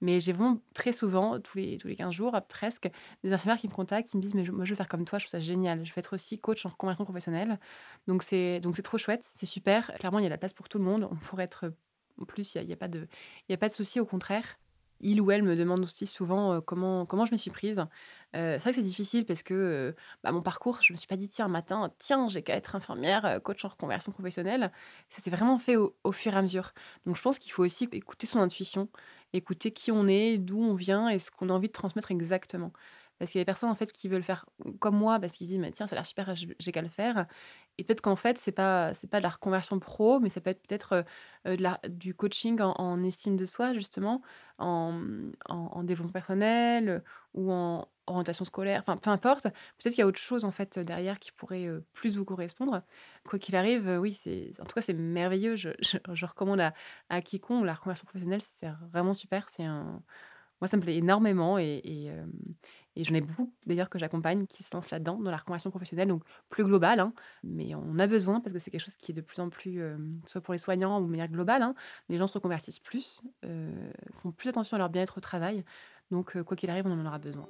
[0.00, 2.90] Mais j'ai vraiment très souvent, tous les, tous les 15 jours presque,
[3.24, 5.18] des infirmières qui me contactent, qui me disent mais moi je veux faire comme toi,
[5.18, 5.84] je trouve ça génial.
[5.84, 7.58] Je veux être aussi coach en reconversion professionnelle.
[8.06, 9.92] Donc c'est, trop chouette, c'est super.
[9.98, 11.08] Clairement, il y a la place pour tout le monde.
[11.10, 11.72] On pourrait être.
[12.20, 13.06] En plus, il n'y a, a, pas de,
[13.48, 14.58] a pas de souci, au contraire
[15.00, 17.82] il ou elle me demande aussi souvent comment, comment je me suis prise.
[18.32, 21.28] c'est vrai que c'est difficile parce que bah, mon parcours, je me suis pas dit,
[21.28, 24.72] tiens, un matin, tiens, j'ai qu'à être infirmière, coach en reconversion professionnelle.
[25.10, 26.72] Ça s'est vraiment fait au, fur et à mesure.
[27.06, 28.88] Donc je pense qu'il faut aussi écouter son intuition,
[29.32, 32.72] écouter qui on est, d'où on vient et ce qu'on a envie de transmettre exactement.
[33.18, 34.46] Parce qu'il y a des personnes en fait qui veulent faire
[34.78, 37.26] comme moi parce qu'ils disent tiens ça a l'air super j'ai qu'à le faire.
[37.78, 40.50] Et peut-être qu'en fait c'est pas c'est pas de la reconversion pro mais ça peut
[40.50, 41.04] être peut-être
[41.44, 44.22] la, du coaching en, estime de soi justement
[44.58, 45.00] en,
[45.48, 47.02] en, développement personnel
[47.34, 49.44] ou en orientation scolaire enfin peu importe.
[49.44, 52.82] Peut-être qu'il y a autre chose en fait derrière qui pourrait plus vous correspondre.
[53.24, 55.56] Quoi qu'il arrive oui c'est en tout cas c'est merveilleux.
[55.56, 56.74] Je, je, recommande à,
[57.08, 59.48] à quiconque la reconversion professionnelle c'est vraiment super.
[59.48, 60.02] C'est un
[60.60, 62.10] moi, ça me plaît énormément et,
[62.98, 66.08] et j'en ai beaucoup d'ailleurs que j'accompagne qui se lancent là-dedans, dans la reconversion professionnelle,
[66.08, 66.98] donc plus globale.
[66.98, 67.12] Hein.
[67.44, 69.80] mais on a besoin, parce que c'est quelque chose qui est de plus en plus,
[69.80, 69.96] euh,
[70.26, 71.76] soit pour les soignants ou de manière globale, hein,
[72.08, 73.70] les gens se reconvertissent plus, euh,
[74.10, 75.64] font plus attention à leur bien-être au travail.
[76.10, 77.48] Donc, euh, quoi qu'il arrive, on en aura besoin.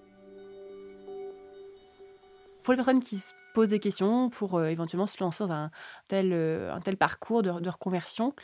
[2.63, 5.71] Pour les personnes qui se posent des questions pour éventuellement se lancer dans un
[6.09, 8.35] tel, un tel parcours de, reconversion,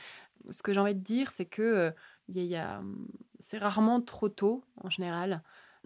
[0.50, 1.92] ce que j'ai envie de dire, c'est que
[2.28, 2.80] y a,
[3.40, 5.42] c'est rarement trop tôt, en général,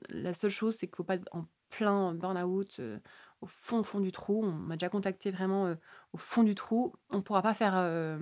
[0.08, 2.98] la seule chose, c'est qu'il ne faut pas être en plein burn-out, euh,
[3.40, 4.42] au fond, fond du trou.
[4.44, 5.74] On m'a déjà contacté vraiment euh,
[6.12, 6.92] au fond du trou.
[7.10, 8.18] On ne pourra pas faire, euh,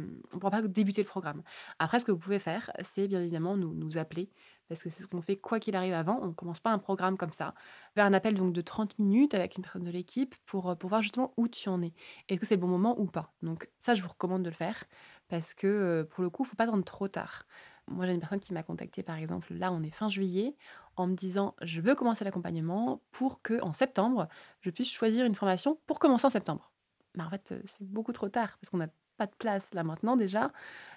[0.64, 1.42] débuter le programme.
[1.78, 4.30] Après, ce que vous pouvez faire, c'est bien évidemment nous, appeler,
[4.68, 6.18] parce que c'est ce qu'on fait quoi qu'il arrive avant.
[6.22, 7.54] On ne commence pas un programme comme ça.
[7.94, 11.02] Vers un appel donc de 30 minutes avec une personne de l'équipe pour, pour voir
[11.02, 11.92] justement où tu en es.
[12.28, 13.32] Est-ce que c'est le bon moment ou pas?
[13.42, 14.84] Donc ça, je vous recommande de le faire
[15.28, 17.46] parce que pour le coup, il ne faut pas attendre trop tard.
[17.88, 20.56] Moi, j'ai une personne qui m'a contacté, par exemple, là, on est fin juillet,
[20.96, 24.28] en me disant je veux commencer l'accompagnement pour que en septembre,
[24.60, 26.72] je puisse choisir une formation pour commencer en septembre.
[27.14, 29.84] Mais en fait, euh, c'est beaucoup trop tard parce qu'on n'a pas de place là
[29.84, 30.52] maintenant déjà.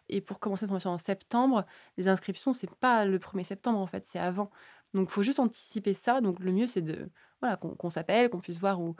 [0.09, 1.65] Et pour commencer une formation en septembre,
[1.97, 4.51] les inscriptions, c'est pas le 1er septembre en fait, c'est avant.
[4.93, 6.21] Donc il faut juste anticiper ça.
[6.21, 7.09] Donc le mieux, c'est de
[7.41, 8.95] voilà, qu'on s'appelle, qu'on puisse voir où,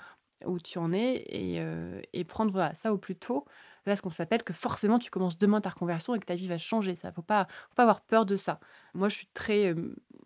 [0.64, 3.46] tu en es et, euh, et prendre ça au plus tôt.
[4.02, 6.96] Qu'on s'appelle que forcément tu commences demain ta reconversion et que ta vie va changer.
[6.96, 8.60] Ça faut pas, faut pas avoir peur de ça.
[8.94, 9.76] Moi, je suis très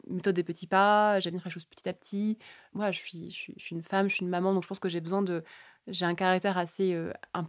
[0.08, 1.20] méthode des petits pas.
[1.20, 2.38] J'aime faire les choses petit à petit.
[2.74, 4.90] Moi, je suis, je suis, une femme, je suis une maman, donc je pense que
[4.90, 5.44] j'ai besoin de
[5.88, 6.98] j'ai un caractère assez,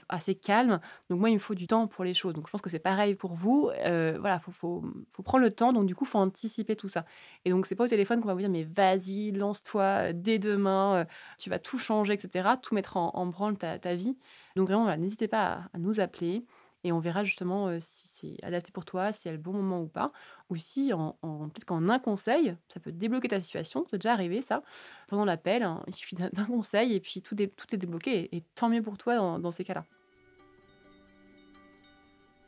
[0.08, 0.80] assez calme.
[1.08, 2.34] Donc moi, il me faut du temps pour les choses.
[2.34, 3.70] Donc je pense que c'est pareil pour vous.
[3.84, 5.72] Euh, voilà, faut, faut, prendre le temps.
[5.72, 7.04] Donc du coup, faut anticiper tout ça.
[7.44, 11.06] Et donc c'est pas au téléphone qu'on va vous dire mais vas-y, lance-toi dès demain,
[11.38, 12.48] tu vas tout changer, etc.
[12.60, 14.16] Tout mettre en, branle ta, vie.
[14.56, 16.44] Donc vraiment, n'hésitez pas à, nous appeler
[16.84, 19.88] et on verra justement si c'est adapté pour toi, si c'est le bon moment ou
[19.88, 20.12] pas.
[20.50, 23.86] Ou si, en, peut-être qu'en un conseil, ça peut débloquer ta situation.
[23.90, 24.62] C'est déjà arrivé ça.
[25.08, 28.34] Pendant l'appel, hein, il suffit d'un conseil et puis tout, est débloqué.
[28.36, 29.86] Et, tant mieux pour toi dans, ces cas-là.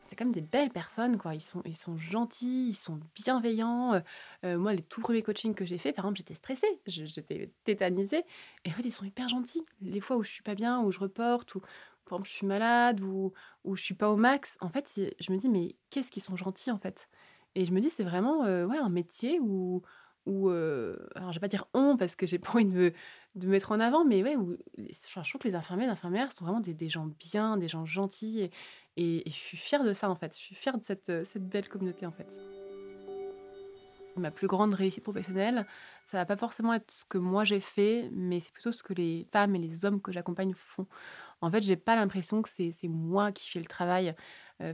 [0.03, 1.35] C'est comme des belles personnes, quoi.
[1.35, 4.01] Ils sont, ils sont gentils, ils sont bienveillants.
[4.45, 8.23] moi, les tout premiers coachings que j'ai fait, par exemple, j'étais stressée, j'étais tétanisée.
[8.65, 9.65] Et en fait, ils sont hyper gentils.
[9.81, 11.63] Les fois où je suis pas bien, où je reporte, ou,
[12.07, 13.33] quand je suis malade ou,
[13.65, 16.37] ou je suis pas au max, en fait, je me dis, mais qu'est-ce qu'ils sont
[16.37, 17.09] gentils, en fait?
[17.55, 19.83] Et je me dis, c'est vraiment euh, ouais, un métier où,
[20.29, 22.93] euh, alors je vais pas dire on, parce que j'ai pas envie de me,
[23.35, 26.33] de mettre en avant, mais ouais, où, je trouve que les infirmiers et les infirmières
[26.33, 28.51] sont vraiment des, gens bien, des gens gentils,
[28.97, 30.35] et, je suis fière de ça, en fait.
[30.35, 32.27] Je suis fière de cette, cette belle communauté, en fait.
[34.17, 35.67] Ma plus grande réussite professionnelle,
[36.07, 38.95] ça va pas forcément être ce que moi j'ai fait, mais c'est plutôt ce que
[38.95, 40.87] les femmes et les hommes que j'accompagne font
[41.41, 44.15] en fait, j'ai pas l'impression que c'est moi qui fais le travail.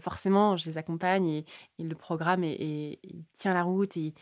[0.00, 1.44] forcément, je les accompagne et,
[1.78, 3.00] le programme et,
[3.34, 4.14] tient la route et,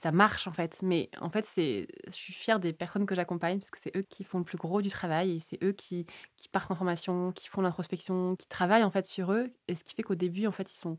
[0.00, 0.78] ça marche en fait.
[0.82, 4.02] Mais en fait, c'est, je suis fière des personnes que j'accompagne parce que c'est eux
[4.02, 6.06] qui font le plus gros du travail et c'est eux qui,
[6.36, 9.52] qui partent en formation, qui font l'introspection, qui travaillent en fait sur eux.
[9.68, 10.98] Et ce qui fait qu'au début, en fait, ils sont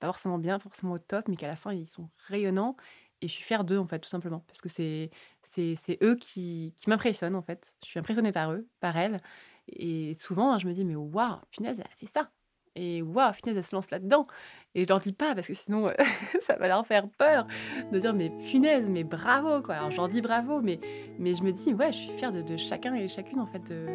[0.00, 2.76] pas forcément bien, forcément au top, mais qu'à la fin, ils sont rayonnants.
[3.20, 4.40] Et je suis fière d'eux, en fait, tout simplement.
[4.46, 5.10] Parce que c'est,
[5.42, 7.72] c'est, eux qui, qui m'impressionnent, en fait.
[7.82, 9.22] Je suis impressionnée par eux, par elles.
[9.68, 12.30] Et souvent, hein, je me dis, mais waouh, punaise, elle a fait ça.
[12.76, 14.26] Et waouh, punaise, elle se lance là-dedans.
[14.74, 15.90] Et je leur dis pas parce que sinon,
[16.46, 17.46] ça va leur faire peur
[17.92, 19.76] de dire, mais punaise, mais bravo, quoi.
[19.76, 20.80] Alors j'en dis bravo, mais,
[21.18, 23.86] mais je me dis, ouais, je suis fière de, chacun et chacune, en fait, de,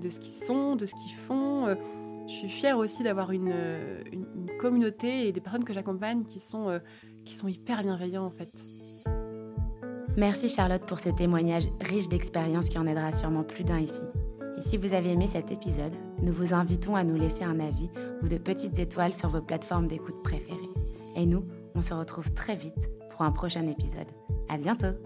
[0.00, 1.76] de ce qu'ils sont, de ce qu'ils font.
[2.26, 3.54] Je suis fière aussi d'avoir une,
[4.12, 4.26] une,
[4.58, 6.80] communauté et des personnes que j'accompagne qui sont,
[7.24, 8.48] qui sont hyper bienveillants, en fait.
[10.16, 14.02] Merci Charlotte pour ce témoignage riche d'expérience qui en aidera sûrement plus d'un ici.
[14.58, 15.92] Et si vous avez aimé cet épisode,
[16.22, 17.90] nous vous invitons à nous laisser un avis
[18.22, 20.56] ou de petites étoiles sur vos plateformes d'écoute préférées.
[21.16, 21.44] Et nous,
[21.74, 24.08] on se retrouve très vite pour un prochain épisode.
[24.48, 24.96] À bientôt!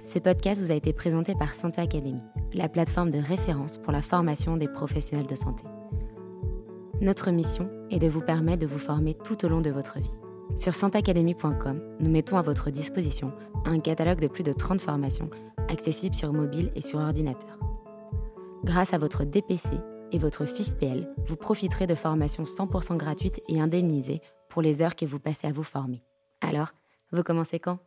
[0.00, 2.20] Ce podcast vous a été présenté par Santé Academy,
[2.54, 5.64] la plateforme de référence pour la formation des professionnels de santé.
[7.00, 10.16] Notre mission est de vous permettre de vous former tout au long de votre vie.
[10.56, 13.32] Sur santeacademy.com, nous mettons à votre disposition
[13.66, 15.28] un catalogue de plus de 30 formations
[15.68, 17.58] accessibles sur mobile et sur ordinateur.
[18.66, 19.68] Grâce à votre DPC
[20.10, 25.06] et votre FIFPL, vous profiterez de formations 100% gratuites et indemnisées pour les heures que
[25.06, 26.02] vous passez à vous former.
[26.40, 26.72] Alors,
[27.12, 27.78] vous commencez quand?